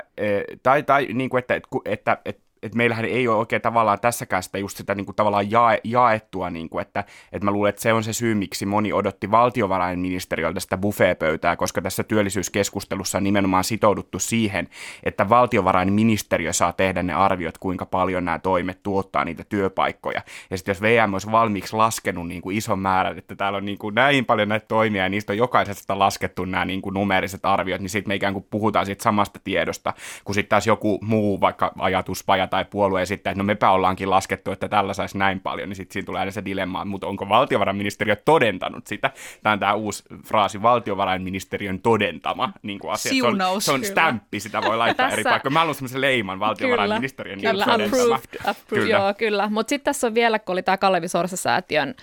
[0.64, 4.44] tai, tai niin kuin, että, että, että, että että meillähän ei ole oikein tavallaan tässäkään
[4.44, 7.82] sitä just sitä niin kuin tavallaan jae, jaettua, niin kuin, että, että mä luulen, että
[7.82, 13.64] se on se syy, miksi moni odotti valtiovarainministeriöltä sitä buffeepöytää, koska tässä työllisyyskeskustelussa on nimenomaan
[13.64, 14.70] sitouduttu siihen,
[15.04, 20.22] että valtiovarainministeriö saa tehdä ne arviot, kuinka paljon nämä toimet tuottaa niitä työpaikkoja.
[20.50, 23.78] Ja sitten jos VM olisi valmiiksi laskenut niin kuin ison määrän, että täällä on niin
[23.78, 27.82] kuin näin paljon näitä toimia ja niistä on jokaisesta laskettu nämä niin kuin numeeriset arviot,
[27.82, 31.72] niin sitten me ikään kuin puhutaan siitä samasta tiedosta, kun sitten taas joku muu vaikka
[31.80, 35.76] ajatuspaja tai puolue esittää, että no mepä ollaankin laskettu, että tällä saisi näin paljon, niin
[35.76, 39.12] sitten siinä tulee aina se dilemma, mutta onko valtiovarainministeriö todentanut sitä?
[39.44, 43.10] Tämä on tämä uusi fraasi, valtiovarainministeriön todentama niin kuin asia.
[43.10, 45.54] Siunaus, se on, se on stämppi, sitä voi laittaa eri paikkoihin.
[45.54, 48.98] Mä haluan semmoisen leiman valtiovarainministeriön kyllä, niin kyllä, approved, approved, kyllä.
[48.98, 49.50] Joo, kyllä.
[49.50, 51.96] Mutta sitten tässä on vielä, kun oli tämä Kalevi Sorsa-säätiön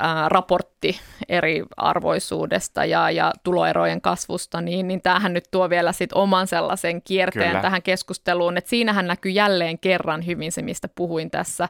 [0.00, 6.46] ää, raportti eriarvoisuudesta ja, ja tuloerojen kasvusta, niin, niin tämähän nyt tuo vielä sit oman
[6.46, 7.62] sellaisen kierteen Kyllä.
[7.62, 11.68] tähän keskusteluun, että siinähän näkyy jälleen kerran hyvin se, mistä puhuin tässä,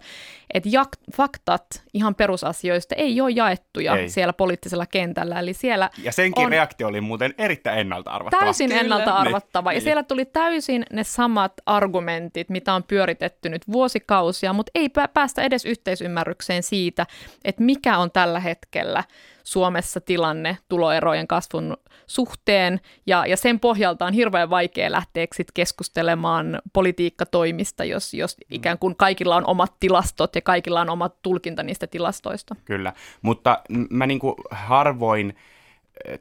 [0.54, 4.08] että jak- faktat ihan perusasioista ei ole jaettuja ei.
[4.08, 8.40] siellä poliittisella kentällä, eli siellä Ja senkin on reaktio oli muuten erittäin ennalta arvattava.
[8.40, 8.80] Täysin Kyllä.
[8.80, 9.84] ennalta arvattava, niin, ja niin.
[9.84, 15.64] siellä tuli täysin ne samat argumentit, mitä on pyöritetty nyt vuosikausia, mutta ei päästä edes
[15.64, 17.06] yhteisymmärrykseen siitä,
[17.44, 19.04] että mikä on tällä hetkellä
[19.48, 26.60] Suomessa tilanne tuloerojen kasvun suhteen, ja, ja sen pohjalta on hirveän vaikea lähteä sit keskustelemaan
[26.72, 28.42] politiikkatoimista, jos, jos mm.
[28.50, 32.56] ikään kuin kaikilla on omat tilastot ja kaikilla on omat tulkinta niistä tilastoista.
[32.64, 35.36] Kyllä, mutta mä niin kuin harvoin,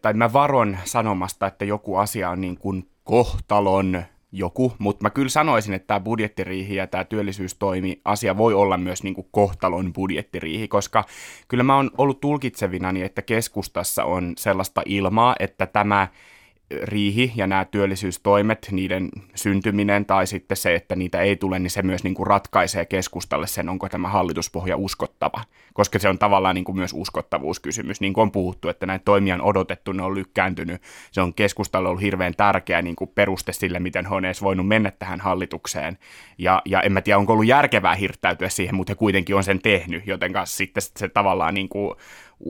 [0.01, 5.29] tai mä varon sanomasta, että joku asia on niin kuin kohtalon joku, mutta mä kyllä
[5.29, 10.67] sanoisin, että tämä budjettiriihi ja tämä työllisyystoimi asia voi olla myös niin kuin kohtalon budjettiriihi,
[10.67, 11.03] koska
[11.47, 16.07] kyllä mä oon ollut tulkitsevina, että keskustassa on sellaista ilmaa, että tämä
[16.83, 21.81] riihi ja nämä työllisyystoimet, niiden syntyminen tai sitten se, että niitä ei tule, niin se
[21.81, 25.43] myös niin kuin ratkaisee keskustalle sen, onko tämä hallituspohja uskottava.
[25.73, 28.01] Koska se on tavallaan niin kuin myös uskottavuuskysymys.
[28.01, 30.81] Niin kuin on puhuttu, että näitä toimia on odotettu, ne on lykkääntynyt.
[31.11, 34.67] Se on keskustalle ollut hirveän tärkeä niin kuin peruste sille, miten he on edes voinut
[34.67, 35.97] mennä tähän hallitukseen.
[36.37, 39.61] Ja, ja en mä tiedä, onko ollut järkevää hirttäytyä siihen, mutta he kuitenkin on sen
[39.61, 41.95] tehnyt, joten sitten se tavallaan niin kuin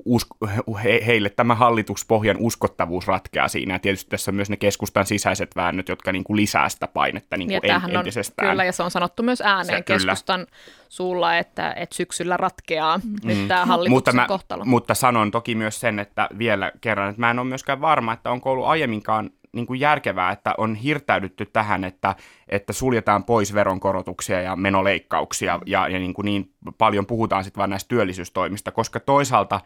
[0.05, 0.37] usko,
[0.83, 3.73] he, heille tämä hallituspohjan uskottavuus ratkeaa siinä.
[3.73, 7.37] Ja tietysti tässä on myös ne keskustan sisäiset väännöt, jotka niin kuin lisää sitä painetta
[7.37, 8.47] niin kuin ja en, entisestään.
[8.47, 10.57] On, kyllä, ja se on sanottu myös ääneen se, keskustan kyllä.
[10.89, 13.15] suulla, että, että syksyllä ratkeaa mm.
[13.23, 14.65] nyt tämä hallituksen mutta mä, kohtalo.
[14.65, 18.31] Mutta sanon toki myös sen, että vielä kerran, että mä en ole myöskään varma, että
[18.31, 22.15] onko ollut aiemminkaan niin kuin järkevää, että on hirtäydytty tähän, että,
[22.49, 27.69] että suljetaan pois veronkorotuksia ja menoleikkauksia ja, ja niin, kuin niin paljon puhutaan sitten vain
[27.69, 29.61] näistä työllisyystoimista, koska toisaalta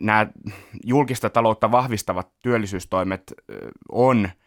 [0.00, 0.26] nämä
[0.84, 3.34] julkista taloutta vahvistavat työllisyystoimet
[3.92, 4.28] on–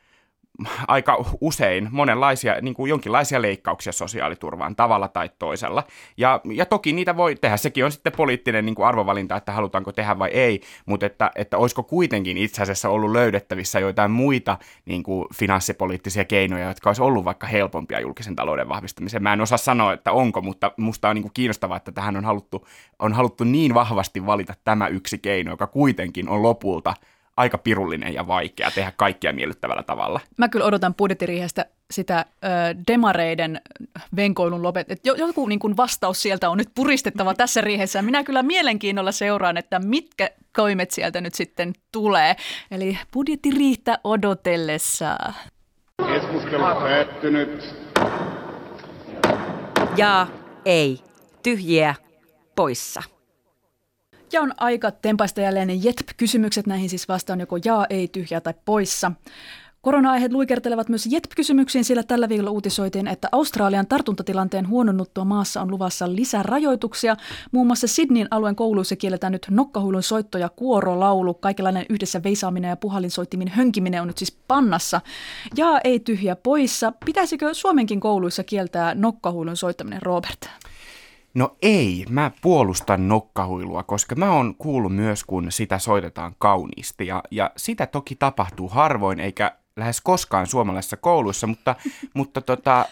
[0.88, 5.84] aika usein monenlaisia, niin kuin jonkinlaisia leikkauksia sosiaaliturvaan tavalla tai toisella.
[6.18, 9.92] Ja, ja toki niitä voi tehdä, sekin on sitten poliittinen niin kuin arvovalinta, että halutaanko
[9.92, 15.04] tehdä vai ei, mutta että, että olisiko kuitenkin itse asiassa ollut löydettävissä joitain muita niin
[15.04, 19.24] kuin finanssipoliittisia keinoja, jotka olisi ollut vaikka helpompia julkisen talouden vahvistamiseen.
[19.24, 22.26] Mä en osaa sanoa, että onko, mutta musta on niin kuin kiinnostavaa, että tähän on
[22.26, 22.68] haluttu,
[23.00, 26.94] on haluttu niin vahvasti valita tämä yksi keino, joka kuitenkin on lopulta–
[27.38, 30.20] aika pirullinen ja vaikea tehdä kaikkia miellyttävällä tavalla.
[30.38, 32.48] Mä kyllä odotan budjettiriihestä sitä ö,
[32.88, 33.62] demareiden
[34.16, 34.92] venkoilun lopet.
[34.92, 38.02] Että joku niin kuin vastaus sieltä on nyt puristettava tässä riihessä.
[38.02, 42.36] Minä kyllä mielenkiinnolla seuraan, että mitkä toimet sieltä nyt sitten tulee.
[42.72, 45.18] Eli budjettiriihtä odotellessa.
[46.08, 47.76] Keskustelu päättynyt.
[49.98, 50.28] Ja
[50.66, 51.00] ei.
[51.44, 51.96] Tyhjiä
[52.56, 53.04] poissa.
[54.32, 56.68] Ja on aika tempaista jälleen ne JETP-kysymykset.
[56.68, 59.12] Näihin siis vastaan joko jaa, ei, tyhjää tai poissa.
[59.82, 66.16] Korona-aiheet luikertelevat myös JETP-kysymyksiin, sillä tällä viikolla uutisoitiin, että Australian tartuntatilanteen huononnuttua maassa on luvassa
[66.16, 67.16] lisää rajoituksia.
[67.52, 71.34] Muun muassa Sydneyn alueen kouluissa kielletään nyt nokkahuilun soitto ja kuorolaulu.
[71.34, 75.02] Kaikenlainen yhdessä veisaaminen ja puhallinsoittimin hönkiminen on nyt siis pannassa.
[75.58, 76.94] Ja ei tyhjä poissa.
[77.06, 80.50] Pitäisikö Suomenkin kouluissa kieltää nokkahuilun soittaminen, Robert?
[81.34, 87.08] No ei, mä puolustan nokkahuilua, koska mä oon kuullut myös, kun sitä soitetaan kauniisti.
[87.08, 91.76] Ja, ja sitä toki tapahtuu harvoin, eikä lähes koskaan suomalaisessa kouluissa, mutta,
[92.14, 92.86] mutta tota,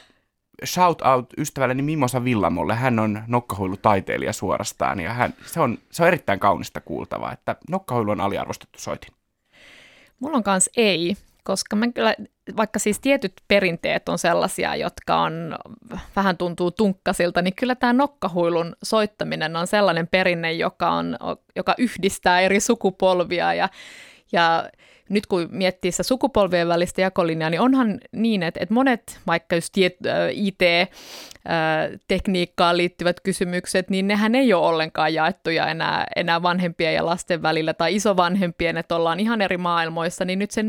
[0.66, 2.76] shout out ystävälleni Mimosa Villamolle.
[2.76, 8.12] Hän on nokkahuilutaiteilija suorastaan ja hän, se, on, se on erittäin kaunista kuultavaa, että nokkahuilu
[8.12, 9.14] on aliarvostettu soitin.
[10.20, 12.16] Mulla on kans ei, koska mä kyllä,
[12.58, 15.58] vaikka siis tietyt perinteet on sellaisia, jotka on,
[16.16, 21.18] vähän tuntuu tunkkasilta, niin kyllä tämä nokkahuilun soittaminen on sellainen perinne, joka, on,
[21.56, 23.54] joka yhdistää eri sukupolvia.
[23.54, 23.70] Ja,
[24.32, 24.70] ja
[25.10, 29.74] nyt kun miettii sitä sukupolvien välistä jakolinjaa, niin onhan niin, että, että monet vaikka just
[30.34, 37.74] IT-tekniikkaan liittyvät kysymykset, niin nehän ei ole ollenkaan jaettuja enää, enää vanhempien ja lasten välillä
[37.74, 40.64] tai isovanhempien, että ollaan ihan eri maailmoissa, niin nyt se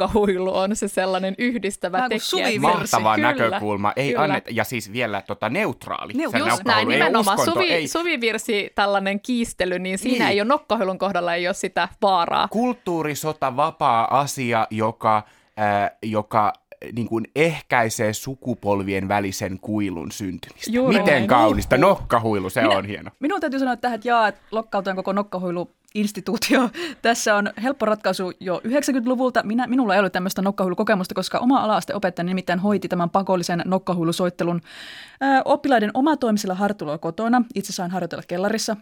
[0.00, 2.60] nokkahuilu on se sellainen yhdistävä Vähän tekijä.
[2.60, 3.92] Mahtava kyllä, näkökulma.
[3.96, 4.22] Ei kyllä.
[4.22, 6.12] anneta, ja siis vielä tota, neutraali.
[6.12, 7.38] Neu- just näin, ei nimenomaan.
[7.38, 7.88] uskonto, Suvi, ei.
[7.88, 10.32] suvivirsi, tällainen kiistely, niin siinä Niin.
[10.32, 12.48] ei ole nokkahuilun kohdalla ei ole sitä vaaraa.
[12.48, 15.16] Kulttuurisota vapaa asia, joka,
[15.60, 20.70] äh, joka äh, niin kuin ehkäisee sukupolvien välisen kuilun syntymistä.
[20.70, 21.26] Juuri Miten näin.
[21.28, 21.76] kaunista.
[21.78, 23.10] Nokkahuilu, se on hieno.
[23.20, 24.40] Minun täytyy sanoa tähän, että jaa, että
[24.96, 25.70] koko nokkahuilu
[26.00, 26.70] instituutio.
[27.02, 29.42] Tässä on helppo ratkaisu jo 90-luvulta.
[29.42, 34.60] Minä, minulla ei ollut tämmöistä nokkahuilukokemusta, koska oma ala-asteopettaja nimittäin hoiti tämän pakollisen nokkahuilusoittelun
[35.20, 37.42] ää, oppilaiden omatoimisilla harjoitteluilla kotona.
[37.54, 38.76] Itse sain harjoitella kellarissa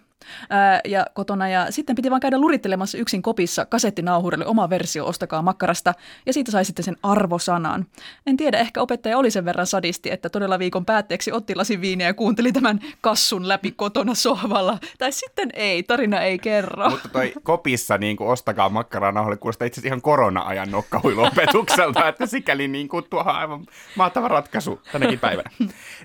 [0.50, 1.48] ää, ja kotona.
[1.48, 5.94] Ja sitten piti vaan käydä lurittelemassa yksin kopissa kasettinauhurille oma versio Ostakaa makkarasta.
[6.26, 7.86] Ja siitä sai sitten sen arvosanan.
[8.26, 12.06] En tiedä, ehkä opettaja oli sen verran sadisti, että todella viikon päätteeksi otti lasin viiniä
[12.06, 14.78] ja kuunteli tämän kassun läpi kotona sohvalla.
[14.98, 16.92] Tai sitten ei, tarina ei kerro.
[17.04, 22.26] Mutta toi kopissa niin kuin ostakaa makkaraa nauhalle kuulostaa itse asiassa ihan korona-ajan nokkahuiluopetukselta, että
[22.26, 25.50] sikäli niin kuin tuohon aivan mahtava ratkaisu tänäkin päivänä.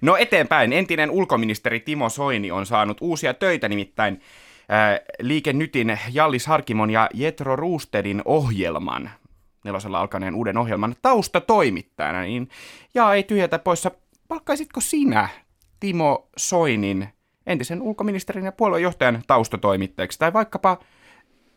[0.02, 0.74] No eteenpäin.
[0.74, 4.22] Entinen ulkoministeri Timo Soini on saanut uusia töitä, nimittäin
[4.70, 9.10] ää, Liike Nytin Jallis Harkimon ja Jetro Roostedin ohjelman,
[9.66, 12.50] nelosella alkaneen uuden ohjelman taustatoimittajana, niin
[12.93, 13.91] ja ei tyhjätä poissa,
[14.28, 15.30] palkkaisitko sinä
[15.80, 17.10] Timo Soinin
[17.50, 20.80] entisen ulkoministerin ja puoluejohtajan taustatoimittajaksi tai vaikkapa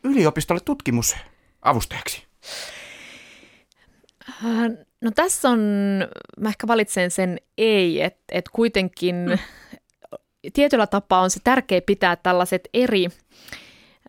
[0.05, 2.27] yliopistolle tutkimusavustajaksi?
[4.29, 5.61] Äh, No tässä on,
[6.41, 9.39] mä ehkä valitsen sen ei, että et kuitenkin mm.
[10.53, 13.07] tietyllä tapaa on se tärkeä pitää tällaiset eri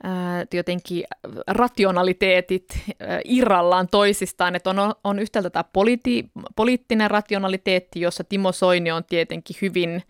[0.03, 1.03] ää, jotenkin
[1.47, 2.65] rationaliteetit
[2.99, 6.25] ää, irrallaan toisistaan, että on, on yhtäältä tämä politi,
[6.55, 10.03] poliittinen rationaliteetti, jossa Timo Soini on tietenkin hyvin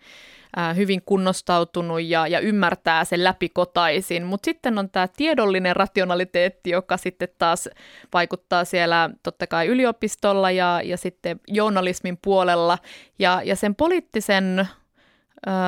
[0.76, 7.28] hyvin kunnostautunut ja, ja ymmärtää sen läpikotaisin, mutta sitten on tämä tiedollinen rationaliteetti, joka sitten
[7.38, 7.68] taas
[8.12, 12.78] vaikuttaa siellä totta kai yliopistolla ja, ja sitten journalismin puolella.
[13.18, 14.68] Ja, ja sen poliittisen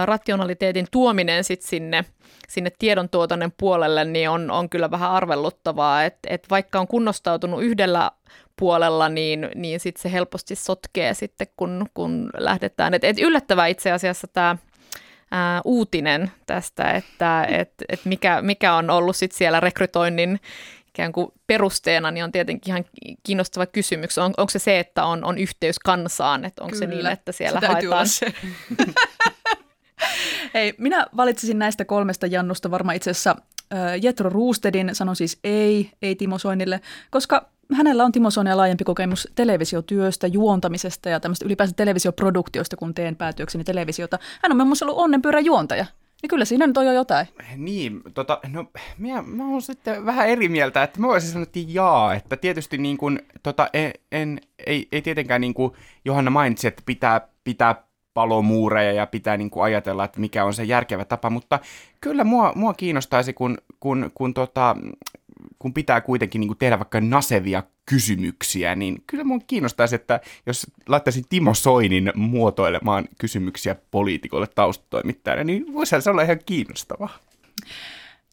[0.04, 2.04] rationaliteetin tuominen sitten sinne,
[2.48, 8.10] sinne tiedontuotannon puolelle niin on, on kyllä vähän arvelluttavaa, että et vaikka on kunnostautunut yhdellä
[8.58, 12.94] puolella, niin, niin sitten se helposti sotkee sitten, kun, kun lähdetään.
[12.94, 14.56] Et, et yllättävää itse asiassa tämä
[15.36, 20.40] ää, uutinen tästä, että et, et mikä, mikä on ollut sit siellä rekrytoinnin
[20.88, 22.84] ikään kuin perusteena, niin on tietenkin ihan
[23.22, 24.18] kiinnostava kysymys.
[24.18, 27.60] On, onko se se, että on, on yhteys kansaan, että onko se niin, että siellä
[27.60, 28.08] se haetaan...
[28.08, 28.26] se.
[30.54, 33.36] Hei, minä valitsisin näistä kolmesta Jannusta varmaan itse asiassa
[34.02, 36.80] Jetro Roostedin, sanon siis ei, ei Timo Soinille,
[37.10, 43.16] koska hänellä on Timo Soinia laajempi kokemus televisiotyöstä, juontamisesta ja tämmöistä ylipäänsä televisioproduktiosta, kun teen
[43.16, 44.18] päätyökseni televisiota.
[44.42, 45.86] Hän on muassa ollut onnenpyörän juontaja.
[46.22, 47.26] Niin kyllä siinä nyt on jo jotain.
[47.56, 48.66] Niin, tota, no
[48.98, 52.78] minä, mä oon sitten vähän eri mieltä, että mä voisin sanoa, että jaa, että tietysti
[52.78, 55.72] niin kuin, tota, en, en, ei, ei tietenkään niin kuin
[56.04, 60.64] Johanna mainitsi, että pitää, pitää palomuureja ja pitää niin kuin ajatella, että mikä on se
[60.64, 61.58] järkevä tapa, mutta
[62.00, 64.76] kyllä mua, mua kiinnostaisi, kun, kun, kun, tota,
[65.66, 70.66] kun pitää kuitenkin niin kuin tehdä vaikka nasevia kysymyksiä, niin kyllä mua kiinnostaisi, että jos
[70.88, 77.18] laittaisin Timo Soinin muotoilemaan kysymyksiä poliitikolle taustatoimittajana, niin voisihan se olla ihan kiinnostavaa.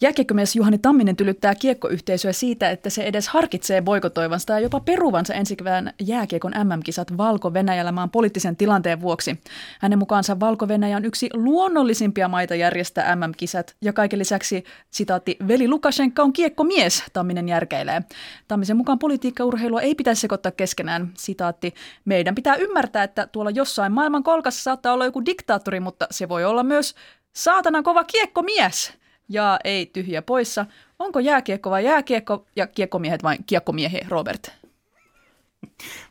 [0.03, 5.55] Jääkiekkomies Juhani Tamminen tylyttää kiekkoyhteisöä siitä, että se edes harkitsee boikotoivansa ja jopa peruvansa ensi
[5.55, 9.39] kevään jääkiekon MM-kisat Valko-Venäjällä maan poliittisen tilanteen vuoksi.
[9.79, 16.23] Hänen mukaansa Valko-Venäjä on yksi luonnollisimpia maita järjestää MM-kisat ja kaiken lisäksi, sitaatti, veli Lukashenka
[16.23, 18.01] on kiekkomies, Tamminen järkeilee.
[18.47, 21.73] Tammisen mukaan politiikkaurheilua ei pitäisi sekoittaa keskenään, sitaatti,
[22.05, 26.45] meidän pitää ymmärtää, että tuolla jossain maailman kolkassa saattaa olla joku diktaattori, mutta se voi
[26.45, 26.95] olla myös
[27.33, 30.65] saatana kova kiekkomies ja ei tyhjä poissa.
[30.99, 34.51] Onko jääkiekko vai jääkiekko ja kiekkomiehet vai kiekkomiehiä, Robert?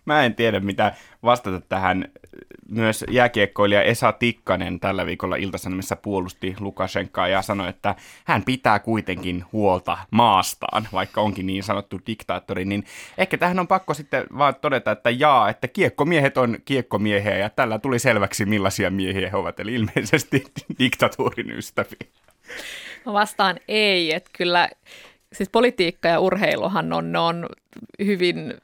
[0.05, 2.09] Mä en tiedä, mitä vastata tähän.
[2.69, 7.95] Myös jääkiekkoilija Esa Tikkanen tällä viikolla Iltasanomissa puolusti Lukashenkaa ja sanoi, että
[8.25, 12.85] hän pitää kuitenkin huolta maastaan, vaikka onkin niin sanottu diktaattori, niin
[13.19, 17.79] ehkä tähän on pakko sitten vaan todeta, että jaa, että kiekkomiehet on kiekkomiehiä ja tällä
[17.79, 20.45] tuli selväksi millaisia miehiä he ovat, eli ilmeisesti
[20.79, 22.09] diktatuurin ystäviä.
[23.07, 24.69] Mä vastaan ei, että kyllä
[25.33, 27.47] siis politiikka ja urheiluhan on, ne on
[28.05, 28.55] hyvin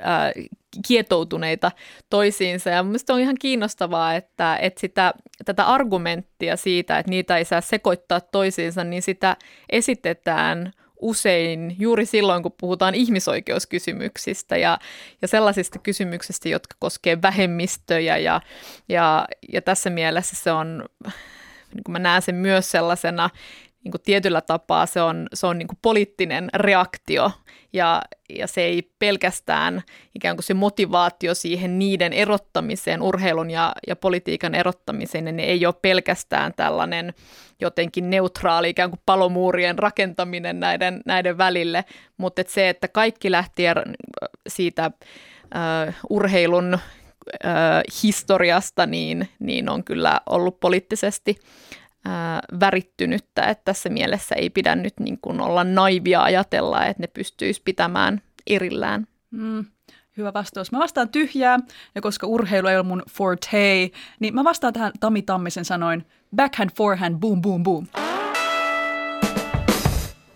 [0.00, 0.32] äh,
[0.88, 1.72] kietoutuneita
[2.10, 2.70] toisiinsa.
[2.70, 7.60] Ja mielestäni on ihan kiinnostavaa, että, että sitä, tätä argumenttia siitä, että niitä ei saa
[7.60, 9.36] sekoittaa toisiinsa, niin sitä
[9.70, 14.78] esitetään usein juuri silloin, kun puhutaan ihmisoikeuskysymyksistä ja,
[15.22, 18.16] ja sellaisista kysymyksistä, jotka koskee vähemmistöjä.
[18.16, 18.40] Ja,
[18.88, 20.84] ja, ja tässä mielessä se on,
[21.74, 23.30] niin kuin mä näen sen myös sellaisena
[23.86, 27.30] niin kuin tietyllä tapaa se on, se on niin kuin poliittinen reaktio.
[27.72, 29.82] Ja, ja se ei pelkästään
[30.14, 35.74] ikään kuin se motivaatio siihen niiden erottamiseen, urheilun ja, ja politiikan erottamiseen, niin ei ole
[35.82, 37.14] pelkästään tällainen
[37.60, 41.84] jotenkin neutraali ikään kuin palomuurien rakentaminen näiden, näiden välille,
[42.16, 43.62] mutta et se, että kaikki lähti
[44.48, 44.90] siitä
[45.44, 46.78] uh, urheilun
[48.02, 51.38] historiasta, niin, niin on kyllä ollut poliittisesti
[52.60, 57.62] värittynyttä, että tässä mielessä ei pidä nyt niin kuin olla naivia ajatella, että ne pystyisi
[57.64, 59.06] pitämään erillään.
[59.30, 59.64] Mm,
[60.16, 60.72] hyvä vastaus.
[60.72, 61.58] Mä vastaan tyhjää,
[61.94, 63.90] ja koska urheilu ei ole mun forte,
[64.20, 67.86] niin mä vastaan tähän Tami Tammisen sanoin backhand, forehand, boom, boom, boom.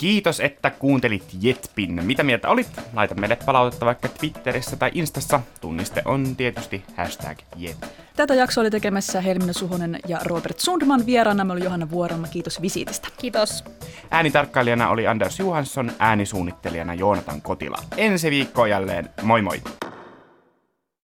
[0.01, 2.05] Kiitos, että kuuntelit Jetpin.
[2.05, 2.69] Mitä mieltä olit?
[2.93, 5.41] Laita meille palautetta vaikka Twitterissä tai Instassa.
[5.61, 7.77] Tunniste on tietysti hashtag Jet.
[8.17, 11.07] Tätä jaksoa oli tekemässä Helmina Suhonen ja Robert Sundman.
[11.07, 12.27] Vieraana me oli Johanna Vuorama.
[12.27, 13.09] Kiitos visiitistä.
[13.19, 13.65] Kiitos.
[14.11, 17.79] Äänitarkkailijana oli Anders Johansson, äänisuunnittelijana Joonatan Kotila.
[17.97, 19.11] Ensi viikko jälleen.
[19.23, 19.63] Moi moi!